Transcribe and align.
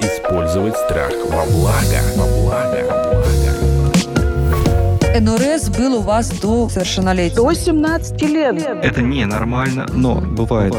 использовать 0.00 0.76
страх 0.76 1.12
во 1.26 1.44
благо. 1.46 2.00
Во 2.16 2.26
благо. 2.26 3.00
НРС 5.20 5.68
был 5.68 5.96
у 5.96 6.00
вас 6.00 6.30
до 6.40 6.68
совершеннолетия? 6.68 7.36
До 7.36 7.52
17 7.52 8.22
лет. 8.22 8.56
Это 8.82 9.02
ненормально, 9.02 9.86
но 9.92 10.14
бывает. 10.14 10.74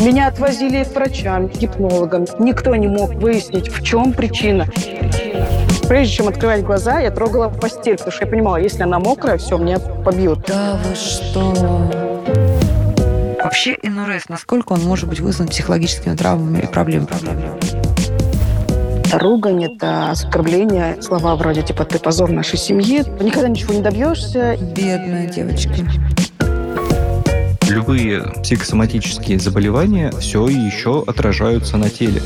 Меня 0.00 0.28
отвозили 0.28 0.84
к 0.84 0.94
врачам, 0.94 1.48
к 1.48 1.56
гипнологам. 1.56 2.26
Никто 2.38 2.76
не 2.76 2.88
мог 2.88 3.14
выяснить, 3.14 3.68
в 3.68 3.82
чем 3.82 4.12
причина. 4.12 4.66
Прежде 5.88 6.14
чем 6.14 6.28
открывать 6.28 6.64
глаза, 6.64 6.98
я 6.98 7.10
трогала 7.10 7.48
постель, 7.48 7.96
потому 7.96 8.12
что 8.12 8.24
я 8.24 8.30
понимала, 8.30 8.56
если 8.56 8.82
она 8.82 8.98
мокрая, 8.98 9.38
все, 9.38 9.56
меня 9.56 9.78
побьют. 9.78 10.44
Да 10.48 10.80
вы 10.84 10.94
что? 10.96 11.54
Вообще 13.42 13.76
НРС, 13.82 14.28
насколько 14.28 14.72
он 14.72 14.80
может 14.80 15.08
быть 15.08 15.20
вызван 15.20 15.46
психологическими 15.46 16.16
травмами 16.16 16.62
и 16.62 16.66
проблемами? 16.66 17.08
Ругань– 19.12 19.64
это 19.66 20.10
оскорбление, 20.10 21.00
слова 21.00 21.36
вроде 21.36 21.62
типа 21.62 21.84
«ты 21.84 22.00
позор 22.00 22.32
нашей 22.32 22.58
семьи», 22.58 23.04
никогда 23.22 23.48
ничего 23.48 23.72
не 23.72 23.82
добьешься. 23.82 24.56
Бедная 24.60 25.28
девочка. 25.28 25.72
Любые 27.68 28.22
психосоматические 28.42 29.38
заболевания 29.38 30.10
все 30.18 30.48
еще 30.48 31.04
отражаются 31.06 31.76
на 31.76 31.88
теле. 31.88 32.20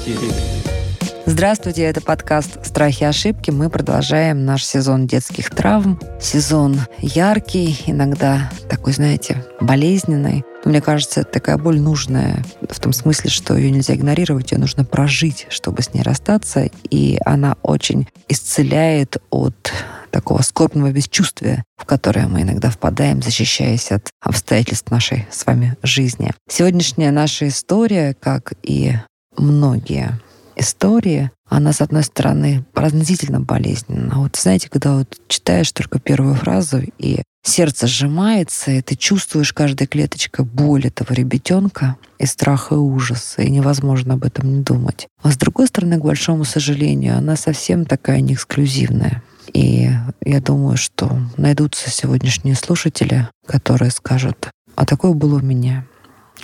Здравствуйте, 1.33 1.83
это 1.83 2.01
подкаст 2.01 2.67
«Страхи 2.67 3.05
и 3.05 3.07
ошибки». 3.07 3.53
Мы 3.53 3.71
продолжаем 3.71 4.45
наш 4.45 4.65
сезон 4.65 5.07
детских 5.07 5.51
травм. 5.51 6.01
Сезон 6.21 6.81
яркий, 6.99 7.81
иногда 7.87 8.51
такой, 8.69 8.95
знаете, 8.95 9.47
болезненный. 9.61 10.43
Но 10.65 10.71
мне 10.73 10.81
кажется, 10.81 11.21
это 11.21 11.31
такая 11.31 11.57
боль 11.57 11.79
нужная 11.79 12.45
в 12.69 12.81
том 12.81 12.93
смысле, 12.93 13.31
что 13.31 13.57
ее 13.57 13.71
нельзя 13.71 13.95
игнорировать, 13.95 14.51
ее 14.51 14.59
нужно 14.59 14.85
прожить, 14.85 15.47
чтобы 15.51 15.83
с 15.83 15.95
ней 15.95 16.03
расстаться. 16.03 16.69
И 16.91 17.21
она 17.25 17.55
очень 17.63 18.09
исцеляет 18.29 19.19
от 19.31 19.73
такого 20.11 20.43
скорбного 20.43 20.91
бесчувствия, 20.91 21.63
в 21.77 21.85
которое 21.85 22.27
мы 22.27 22.43
иногда 22.43 22.71
впадаем, 22.71 23.23
защищаясь 23.23 23.93
от 23.93 24.11
обстоятельств 24.21 24.91
нашей 24.91 25.29
с 25.31 25.47
вами 25.47 25.77
жизни. 25.85 26.33
Сегодняшняя 26.49 27.13
наша 27.13 27.47
история, 27.47 28.17
как 28.19 28.55
и 28.65 28.95
многие 29.37 30.19
истории, 30.61 31.31
она, 31.49 31.73
с 31.73 31.81
одной 31.81 32.05
стороны, 32.05 32.65
пронзительно 32.73 33.41
болезненна. 33.41 34.21
Вот 34.21 34.37
знаете, 34.37 34.69
когда 34.69 34.97
вот 34.97 35.19
читаешь 35.29 35.73
только 35.73 35.99
первую 35.99 36.35
фразу, 36.37 36.83
и 36.99 37.23
сердце 37.43 37.87
сжимается, 37.87 38.71
и 38.71 38.83
ты 38.83 38.95
чувствуешь 38.95 39.53
каждой 39.53 39.87
клеточкой 39.87 40.45
боль 40.45 40.87
этого 40.87 41.13
ребятенка, 41.13 41.97
и 42.19 42.27
страх, 42.27 42.71
и 42.71 42.75
ужас, 42.75 43.35
и 43.39 43.51
невозможно 43.51 44.15
об 44.15 44.25
этом 44.25 44.59
не 44.59 44.63
думать. 44.63 45.09
А 45.23 45.33
с 45.33 45.37
другой 45.37 45.67
стороны, 45.67 45.99
к 45.99 46.05
большому 46.05 46.45
сожалению, 46.45 47.17
она 47.17 47.37
совсем 47.37 47.85
такая 47.85 48.21
не 48.21 48.35
эксклюзивная. 48.35 49.23
И 49.53 49.91
я 50.25 50.41
думаю, 50.41 50.77
что 50.77 51.19
найдутся 51.37 51.91
сегодняшние 51.91 52.55
слушатели, 52.55 53.29
которые 53.47 53.91
скажут, 53.91 54.51
а 54.77 54.87
такое 54.87 55.13
было 55.13 55.37
у 55.37 55.43
меня. 55.43 55.85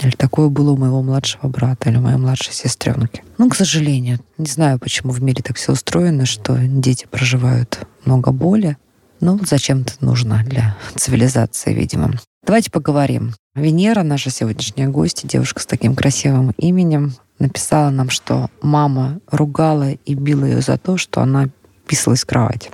Или 0.03 0.11
такое 0.11 0.49
было 0.49 0.73
у 0.73 0.77
моего 0.77 1.03
младшего 1.03 1.49
брата 1.49 1.91
или 1.91 1.97
у 1.97 2.03
моей 2.03 2.19
младшей 2.19 2.53
сестренки. 2.53 3.25
Ну, 3.39 3.49
к 3.49 3.55
сожалению, 3.55 4.21
не 4.39 4.47
знаю, 4.47 4.79
почему 4.79 5.13
в 5.13 5.23
мире 5.23 5.43
так 5.43 5.57
все 5.57 5.73
устроено, 5.73 6.27
что 6.27 6.59
дети 6.59 7.07
проживают 7.11 7.87
много 8.05 8.33
боли. 8.33 8.77
Ну, 9.21 9.41
зачем 9.43 9.83
это 9.83 9.95
нужно 10.01 10.45
для 10.45 10.77
цивилизации, 10.95 11.73
видимо. 11.73 12.13
Давайте 12.45 12.71
поговорим. 12.71 13.35
Венера, 13.55 14.03
наша 14.03 14.31
сегодняшняя 14.31 14.89
гостья, 14.89 15.27
девушка 15.27 15.61
с 15.61 15.67
таким 15.67 15.95
красивым 15.97 16.53
именем, 16.59 17.15
написала 17.39 17.91
нам, 17.91 18.11
что 18.11 18.51
мама 18.61 19.21
ругала 19.31 19.93
и 19.93 20.15
била 20.15 20.45
ее 20.45 20.61
за 20.61 20.77
то, 20.77 20.97
что 20.97 21.23
она 21.23 21.49
писалась 21.87 22.23
в 22.23 22.27
кровать. 22.27 22.71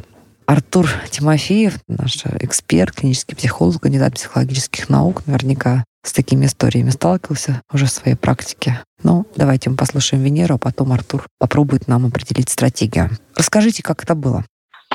Артур 0.47 0.91
Тимофеев, 1.11 1.79
наш 1.89 2.25
эксперт, 2.41 2.95
клинический 2.97 3.37
психолог, 3.37 3.81
кандидат 3.81 4.15
психологических 4.15 4.89
наук, 4.89 5.23
наверняка 5.27 5.85
с 6.05 6.13
такими 6.13 6.47
историями 6.47 6.91
сталкивался 6.91 7.63
уже 7.73 7.87
в 7.87 7.91
своей 7.91 8.17
практике. 8.17 8.81
Ну, 9.03 9.27
давайте 9.37 9.71
мы 9.71 9.77
послушаем 9.77 10.23
Венеру, 10.23 10.57
а 10.57 10.59
потом 10.59 10.93
Артур 10.93 11.27
попробует 11.39 11.89
нам 11.89 12.07
определить 12.07 12.49
стратегию. 12.49 13.11
Расскажите, 13.37 13.83
как 13.83 14.03
это 14.03 14.15
было? 14.15 14.45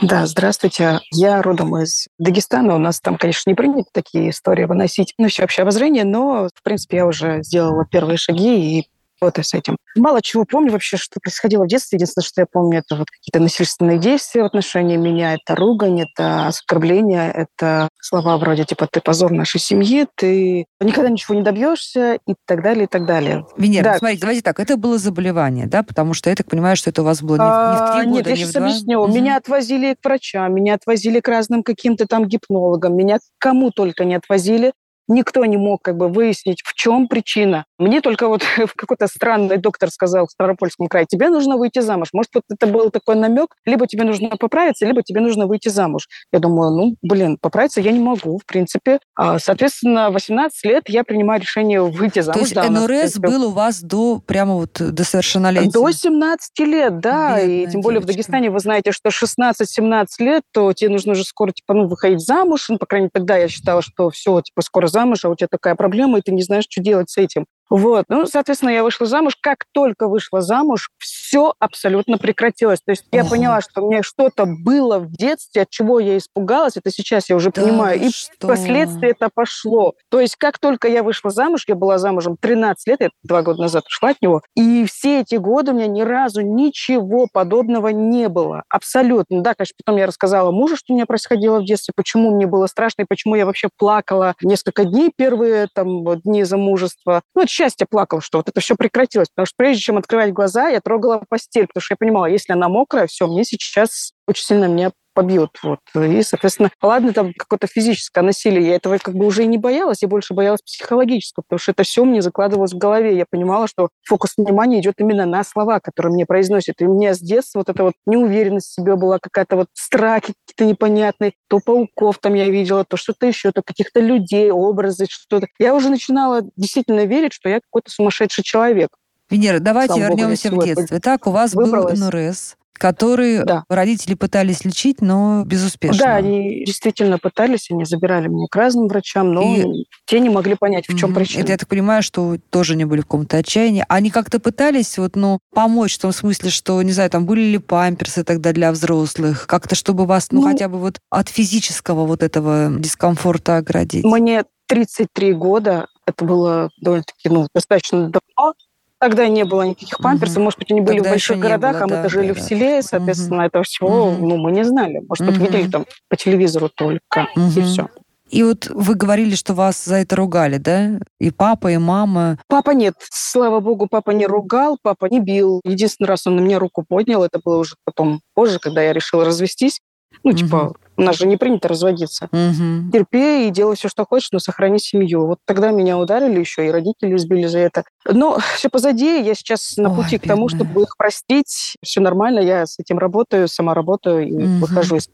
Да, 0.01 0.27
здравствуйте. 0.27 0.99
Я 1.11 1.41
родом 1.41 1.75
из 1.77 2.07
Дагестана. 2.19 2.75
У 2.75 2.77
нас 2.77 2.99
там, 2.99 3.17
конечно, 3.17 3.49
не 3.49 3.55
принято 3.55 3.89
такие 3.91 4.29
истории 4.29 4.65
выносить 4.65 5.13
на 5.17 5.27
всеобщее 5.27 5.63
обозрение, 5.63 6.03
но, 6.03 6.49
в 6.53 6.63
принципе, 6.63 6.97
я 6.97 7.07
уже 7.07 7.41
сделала 7.41 7.83
первые 7.89 8.17
шаги 8.17 8.79
и 8.79 8.87
вот 9.21 9.39
и 9.39 9.43
с 9.43 9.53
этим. 9.53 9.77
Мало 9.95 10.21
чего 10.21 10.45
помню 10.45 10.71
вообще, 10.71 10.97
что 10.97 11.19
происходило 11.21 11.63
в 11.63 11.67
детстве. 11.67 11.97
Единственное, 11.97 12.25
что 12.25 12.41
я 12.41 12.45
помню, 12.51 12.79
это 12.79 12.95
вот 12.95 13.09
какие-то 13.09 13.39
насильственные 13.39 13.99
действия 13.99 14.43
в 14.43 14.45
отношении 14.45 14.97
меня. 14.97 15.33
Это 15.33 15.55
ругань, 15.55 16.01
это 16.01 16.47
оскорбление, 16.47 17.31
это 17.31 17.89
слова 18.01 18.37
вроде 18.37 18.65
типа 18.65 18.87
«ты 18.91 19.01
позор 19.01 19.31
нашей 19.31 19.59
семьи», 19.59 20.07
«ты 20.15 20.65
никогда 20.79 21.09
ничего 21.09 21.35
не 21.35 21.43
добьешься» 21.43 22.19
и 22.27 22.35
так 22.45 22.63
далее, 22.63 22.85
и 22.85 22.87
так 22.87 23.05
далее. 23.05 23.45
Венера, 23.57 23.83
да. 23.83 23.97
смотрите, 23.97 24.21
давайте 24.21 24.41
так, 24.41 24.59
это 24.59 24.77
было 24.77 24.97
заболевание, 24.97 25.67
да? 25.67 25.83
Потому 25.83 26.13
что 26.13 26.29
я 26.29 26.35
так 26.35 26.47
понимаю, 26.47 26.75
что 26.75 26.89
это 26.89 27.01
у 27.01 27.05
вас 27.05 27.21
было 27.21 27.35
не, 27.35 27.41
в 27.41 27.91
три 27.93 28.01
а, 28.01 28.03
года, 28.03 28.15
Нет, 28.15 28.27
я 28.27 28.31
не 28.33 28.37
сейчас 28.37 28.55
объясню. 28.55 29.01
Угу. 29.01 29.13
Меня 29.13 29.37
отвозили 29.37 29.95
к 29.99 30.05
врачам, 30.05 30.53
меня 30.53 30.75
отвозили 30.75 31.19
к 31.19 31.27
разным 31.27 31.63
каким-то 31.63 32.05
там 32.05 32.25
гипнологам, 32.25 32.95
меня 32.95 33.19
кому 33.39 33.71
только 33.71 34.05
не 34.05 34.15
отвозили. 34.15 34.73
Никто 35.07 35.45
не 35.45 35.57
мог 35.57 35.81
как 35.81 35.95
бы 35.95 36.09
выяснить, 36.09 36.61
в 36.63 36.73
чем 36.73 37.07
причина. 37.07 37.65
Мне 37.77 38.01
только 38.01 38.27
вот 38.27 38.43
какой-то 38.75 39.07
странный 39.07 39.57
доктор 39.57 39.89
сказал 39.89 40.27
в 40.27 40.31
Ставропольском 40.31 40.87
крае, 40.87 41.05
тебе 41.07 41.29
нужно 41.29 41.57
выйти 41.57 41.79
замуж. 41.79 42.09
Может, 42.13 42.31
вот 42.35 42.43
это 42.49 42.67
был 42.67 42.89
такой 42.89 43.15
намек, 43.15 43.55
либо 43.65 43.87
тебе 43.87 44.03
нужно 44.03 44.29
поправиться, 44.29 44.85
либо 44.85 45.03
тебе 45.03 45.21
нужно 45.21 45.47
выйти 45.47 45.69
замуж. 45.69 46.07
Я 46.31 46.39
думаю, 46.39 46.71
ну, 46.71 46.95
блин, 47.01 47.37
поправиться 47.39 47.81
я 47.81 47.91
не 47.91 47.99
могу, 47.99 48.39
в 48.39 48.45
принципе. 48.45 48.99
А, 49.15 49.39
соответственно, 49.39 50.09
18 50.09 50.65
лет 50.65 50.83
я 50.87 51.03
принимаю 51.03 51.41
решение 51.41 51.81
выйти 51.81 52.19
замуж. 52.19 52.39
То 52.39 52.45
есть 52.45 52.55
да, 52.55 52.69
НРС 52.69 53.17
был 53.17 53.47
у 53.47 53.51
вас 53.51 53.81
до 53.81 54.19
прямо 54.25 54.55
вот 54.55 54.73
до 54.79 55.03
совершеннолетия? 55.03 55.71
До 55.71 55.91
17 55.91 56.59
лет, 56.59 56.99
да. 56.99 57.37
Бедная 57.37 57.63
и 57.63 57.67
тем 57.67 57.81
более 57.81 57.99
девочка. 57.99 58.13
в 58.13 58.15
Дагестане 58.15 58.49
вы 58.49 58.59
знаете, 58.59 58.91
что 58.91 59.09
16-17 59.09 60.05
лет, 60.19 60.43
то 60.51 60.73
тебе 60.73 60.89
нужно 60.89 61.13
уже 61.13 61.23
скоро, 61.23 61.51
типа, 61.51 61.73
ну, 61.73 61.87
выходить 61.87 62.21
замуж. 62.21 62.67
Ну, 62.69 62.77
по 62.77 62.85
крайней 62.85 63.05
мере, 63.05 63.11
тогда 63.13 63.37
я 63.37 63.47
считала, 63.47 63.81
что 63.81 64.09
все, 64.09 64.41
типа, 64.41 64.61
скоро 64.61 64.87
замуж, 64.87 65.25
а 65.25 65.29
у 65.29 65.35
тебя 65.35 65.47
такая 65.49 65.75
проблема, 65.75 66.19
и 66.19 66.21
ты 66.21 66.31
не 66.31 66.43
знаешь, 66.43 66.65
что 66.69 66.81
делать 66.81 67.09
с 67.09 67.17
этим. 67.17 67.45
Вот. 67.69 68.05
Ну, 68.09 68.25
соответственно, 68.25 68.69
я 68.69 68.83
вышла 68.83 69.05
замуж. 69.05 69.35
Как 69.41 69.65
только 69.73 70.07
вышла 70.07 70.41
замуж, 70.41 70.89
все 70.97 71.53
абсолютно 71.59 72.17
прекратилось. 72.17 72.79
То 72.85 72.91
есть 72.91 73.05
я 73.11 73.21
Ого. 73.21 73.31
поняла, 73.31 73.61
что 73.61 73.85
мне 73.85 74.01
что-то 74.01 74.45
было 74.45 74.99
в 74.99 75.11
детстве, 75.11 75.63
от 75.63 75.69
чего 75.69 75.99
я 75.99 76.17
испугалась. 76.17 76.77
Это 76.77 76.91
сейчас 76.91 77.29
я 77.29 77.35
уже 77.35 77.51
Да 77.51 77.61
понимаю. 77.61 77.99
И 78.01 78.09
что? 78.09 78.47
впоследствии 78.47 79.09
это 79.09 79.29
пошло. 79.33 79.93
То 80.09 80.19
есть 80.19 80.35
как 80.35 80.59
только 80.59 80.87
я 80.87 81.03
вышла 81.03 81.29
замуж, 81.29 81.65
я 81.67 81.75
была 81.75 81.97
замужем 81.97 82.37
13 82.39 82.87
лет, 82.87 83.01
я 83.01 83.09
два 83.23 83.41
года 83.41 83.61
назад 83.61 83.85
ушла 83.87 84.09
от 84.09 84.21
него, 84.21 84.41
и 84.55 84.85
все 84.85 85.21
эти 85.21 85.35
годы 85.35 85.71
у 85.71 85.75
меня 85.75 85.87
ни 85.87 86.01
разу 86.01 86.41
ничего 86.41 87.27
подобного 87.31 87.89
не 87.89 88.29
было. 88.29 88.63
Абсолютно. 88.69 89.41
Да, 89.41 89.53
конечно, 89.53 89.75
потом 89.83 89.99
я 89.99 90.07
рассказала 90.07 90.51
мужу, 90.51 90.77
что 90.77 90.93
у 90.93 90.95
меня 90.95 91.05
происходило 91.05 91.59
в 91.59 91.65
детстве, 91.65 91.93
почему 91.95 92.35
мне 92.35 92.47
было 92.47 92.67
страшно, 92.67 93.03
и 93.03 93.05
почему 93.07 93.35
я 93.35 93.45
вообще 93.45 93.69
плакала 93.77 94.35
несколько 94.41 94.85
дней 94.85 95.11
первые 95.15 95.67
там, 95.73 96.19
дни 96.21 96.43
замужества. 96.43 97.21
Ну, 97.35 97.41
от 97.41 97.49
счастья 97.57 97.87
плакала, 97.89 98.21
что 98.21 98.37
вот 98.39 98.49
это 98.49 98.61
все 98.61 98.75
прекратилось. 98.75 99.29
Потому 99.29 99.47
что 99.47 99.55
прежде 99.57 99.81
чем 99.81 99.97
открывать 99.97 100.31
глаза, 100.31 100.69
я 100.69 100.79
трогала 100.79 101.23
постель, 101.27 101.67
потому 101.67 101.81
что 101.81 101.93
я 101.93 101.97
понимала, 101.97 102.25
если 102.27 102.53
она 102.53 102.69
мокрая, 102.69 103.07
все, 103.07 103.27
мне 103.27 103.43
сейчас 103.43 104.13
очень 104.27 104.43
сильно 104.43 104.65
меня 104.65 104.91
побьют. 105.17 105.57
Вот. 105.63 105.79
И, 105.95 106.21
соответственно, 106.21 106.69
ладно, 106.79 107.11
там 107.11 107.33
какое-то 107.33 107.65
физическое 107.65 108.21
насилие, 108.21 108.67
я 108.67 108.75
этого 108.75 108.99
как 108.99 109.15
бы 109.15 109.25
уже 109.25 109.43
и 109.43 109.47
не 109.47 109.57
боялась, 109.57 110.03
я 110.03 110.07
больше 110.07 110.35
боялась 110.35 110.61
психологического, 110.61 111.43
потому 111.47 111.57
что 111.57 111.71
это 111.71 111.81
все 111.81 112.05
мне 112.05 112.21
закладывалось 112.21 112.73
в 112.73 112.77
голове. 112.77 113.17
Я 113.17 113.25
понимала, 113.27 113.67
что 113.67 113.89
фокус 114.03 114.33
внимания 114.37 114.79
идет 114.79 114.93
именно 114.99 115.25
на 115.25 115.43
слова, 115.43 115.79
которые 115.79 116.13
мне 116.13 116.27
произносят. 116.27 116.75
И 116.81 116.85
у 116.85 116.93
меня 116.93 117.15
с 117.15 117.19
детства 117.19 117.59
вот 117.59 117.69
эта 117.69 117.81
вот 117.81 117.93
неуверенность 118.05 118.67
в 118.67 118.73
себе 118.75 118.95
была, 118.95 119.17
какая-то 119.17 119.55
вот 119.55 119.69
страхи 119.73 120.35
какие-то 120.45 120.65
непонятные. 120.65 121.33
То 121.49 121.59
пауков 121.65 122.19
там 122.19 122.35
я 122.35 122.45
видела, 122.45 122.85
то 122.85 122.95
что-то 122.95 123.25
еще, 123.25 123.51
то 123.51 123.63
каких-то 123.65 123.99
людей, 123.99 124.51
образы, 124.51 125.07
что-то. 125.09 125.47
Я 125.57 125.73
уже 125.73 125.89
начинала 125.89 126.43
действительно 126.55 127.05
верить, 127.05 127.33
что 127.33 127.49
я 127.49 127.59
какой-то 127.59 127.89
сумасшедший 127.89 128.43
человек. 128.43 128.89
Венера, 129.31 129.59
давайте 129.59 129.95
Слава 129.95 130.09
богу, 130.09 130.19
вернемся 130.19 130.49
в 130.49 130.51
всего 130.51 130.63
детство. 130.63 130.99
Так, 130.99 131.25
у 131.25 131.31
вас 131.31 131.55
выбралась. 131.55 131.99
был 131.99 132.07
НРС. 132.07 132.55
Которые 132.77 133.43
Да. 133.43 133.63
родители 133.69 134.13
пытались 134.13 134.63
лечить, 134.65 135.01
но 135.01 135.43
безуспешно. 135.45 135.97
Да, 135.97 136.15
они 136.15 136.63
действительно 136.65 137.17
пытались, 137.17 137.69
они 137.71 137.85
забирали 137.85 138.27
меня 138.27 138.47
к 138.49 138.55
разным 138.55 138.87
врачам, 138.87 139.33
но 139.33 139.55
И- 139.55 139.85
те 140.05 140.19
не 140.19 140.29
могли 140.29 140.55
понять, 140.55 140.85
в 140.87 140.97
чем 140.97 141.09
Мгм. 141.11 141.19
причина. 141.19 141.41
Это 141.43 141.51
я 141.53 141.57
так 141.57 141.67
понимаю, 141.67 142.03
что 142.03 142.37
тоже 142.49 142.75
не 142.75 142.85
были 142.85 143.01
в 143.01 143.03
каком-то 143.05 143.37
отчаянии. 143.37 143.85
Они 143.89 144.09
как-то 144.09 144.39
пытались 144.39 144.97
вот, 144.97 145.15
ну, 145.15 145.39
помочь 145.53 145.95
в 145.97 146.01
том 146.01 146.11
смысле, 146.11 146.49
что, 146.49 146.81
не 146.81 146.91
знаю, 146.91 147.09
там 147.09 147.25
были 147.25 147.41
ли 147.41 147.57
памперсы 147.57 148.23
тогда 148.23 148.51
для 148.53 148.71
взрослых, 148.71 149.47
как-то 149.47 149.75
чтобы 149.75 150.05
вас, 150.05 150.31
ну, 150.31 150.41
Ну- 150.41 150.47
хотя 150.47 150.69
бы 150.69 150.77
вот 150.77 150.99
от 151.09 151.29
физического 151.29 152.05
вот 152.05 152.23
этого 152.23 152.71
дискомфорта 152.77 153.57
оградить. 153.57 154.03
Мне 154.05 154.43
33 154.67 155.33
года, 155.33 155.87
это 156.05 156.25
было 156.25 156.69
довольно-таки, 156.81 157.29
ну, 157.29 157.47
достаточно 157.53 158.09
давно. 158.09 158.53
Тогда 158.99 159.27
не 159.27 159.45
было 159.45 159.61
никаких 159.61 159.99
памперсов, 159.99 160.37
Мгм. 160.37 160.43
может 160.45 160.59
быть, 160.59 160.71
они 160.71 160.81
были 160.81 160.97
Тогда 160.97 161.09
в 161.09 161.13
больших 161.13 161.39
городах, 161.39 161.73
было, 161.73 161.83
а 161.83 161.87
мы-то 161.87 162.03
да, 162.03 162.09
жили 162.09 162.27
да, 162.29 162.33
в 162.33 162.39
селе, 162.39 162.81
соответственно, 162.81 163.41
этого 163.43 163.63
всего, 163.63 164.17
ну, 164.17 164.37
мы 164.37 164.51
не 164.51 164.63
знали. 164.63 165.01
Может, 165.07 165.25
быть, 165.25 165.35
Мгм. 165.37 165.45
видели 165.45 165.69
там 165.69 165.85
по 166.09 166.15
телевизору 166.15 166.69
только, 166.73 167.27
и 167.35 167.39
Мгм. 167.39 167.61
все. 167.63 167.87
И 168.29 168.43
вот 168.43 168.67
вы 168.73 168.95
говорили, 168.95 169.35
что 169.35 169.53
вас 169.53 169.85
за 169.85 169.97
это 169.97 170.15
ругали, 170.15 170.57
да? 170.57 170.99
И 171.19 171.31
папа, 171.31 171.71
и 171.71 171.77
мама. 171.77 172.37
Папа 172.47 172.71
нет, 172.71 172.95
слава 173.09 173.59
богу, 173.61 173.87
папа 173.89 174.11
не 174.11 174.25
ругал, 174.25 174.77
папа 174.81 175.05
не 175.05 175.19
бил. 175.21 175.61
Единственный 175.63 176.07
раз 176.07 176.27
он 176.27 176.35
на 176.35 176.41
меня 176.41 176.59
руку 176.59 176.83
поднял, 176.87 177.23
это 177.23 177.39
было 177.43 177.57
уже 177.59 177.75
потом 177.85 178.21
позже, 178.33 178.59
когда 178.59 178.81
я 178.81 178.91
решила 178.93 179.23
развестись. 179.23 179.79
Ну, 180.23 180.31
Мгм. 180.31 180.37
типа, 180.37 180.73
у 180.97 181.01
нас 181.03 181.15
же 181.17 181.27
не 181.27 181.37
принято 181.37 181.67
разводиться. 181.67 182.27
Мгм. 182.31 182.91
терпи 182.91 183.47
и 183.47 183.51
делай 183.51 183.75
все, 183.75 183.87
что 183.89 184.05
хочешь, 184.05 184.29
но 184.31 184.39
сохрани 184.39 184.79
семью. 184.79 185.27
Вот 185.27 185.39
тогда 185.45 185.71
меня 185.71 185.97
ударили 185.97 186.39
еще, 186.39 186.65
и 186.67 186.71
родители 186.71 187.15
избили 187.15 187.45
за 187.47 187.59
это. 187.59 187.83
Но 188.05 188.37
все 188.55 188.69
позади, 188.69 189.21
я 189.21 189.35
сейчас 189.35 189.77
на 189.77 189.89
Ой, 189.89 189.95
пути 189.95 190.17
к 190.17 190.27
тому, 190.27 190.47
бедная. 190.47 190.65
чтобы 190.65 190.81
их 190.83 190.97
простить. 190.97 191.75
Все 191.83 192.01
нормально, 192.01 192.39
я 192.39 192.65
с 192.65 192.79
этим 192.79 192.97
работаю, 192.97 193.47
сама 193.47 193.73
работаю 193.73 194.27
и 194.27 194.33
Мгм. 194.33 194.59
выхожу 194.59 194.95
из... 194.97 195.07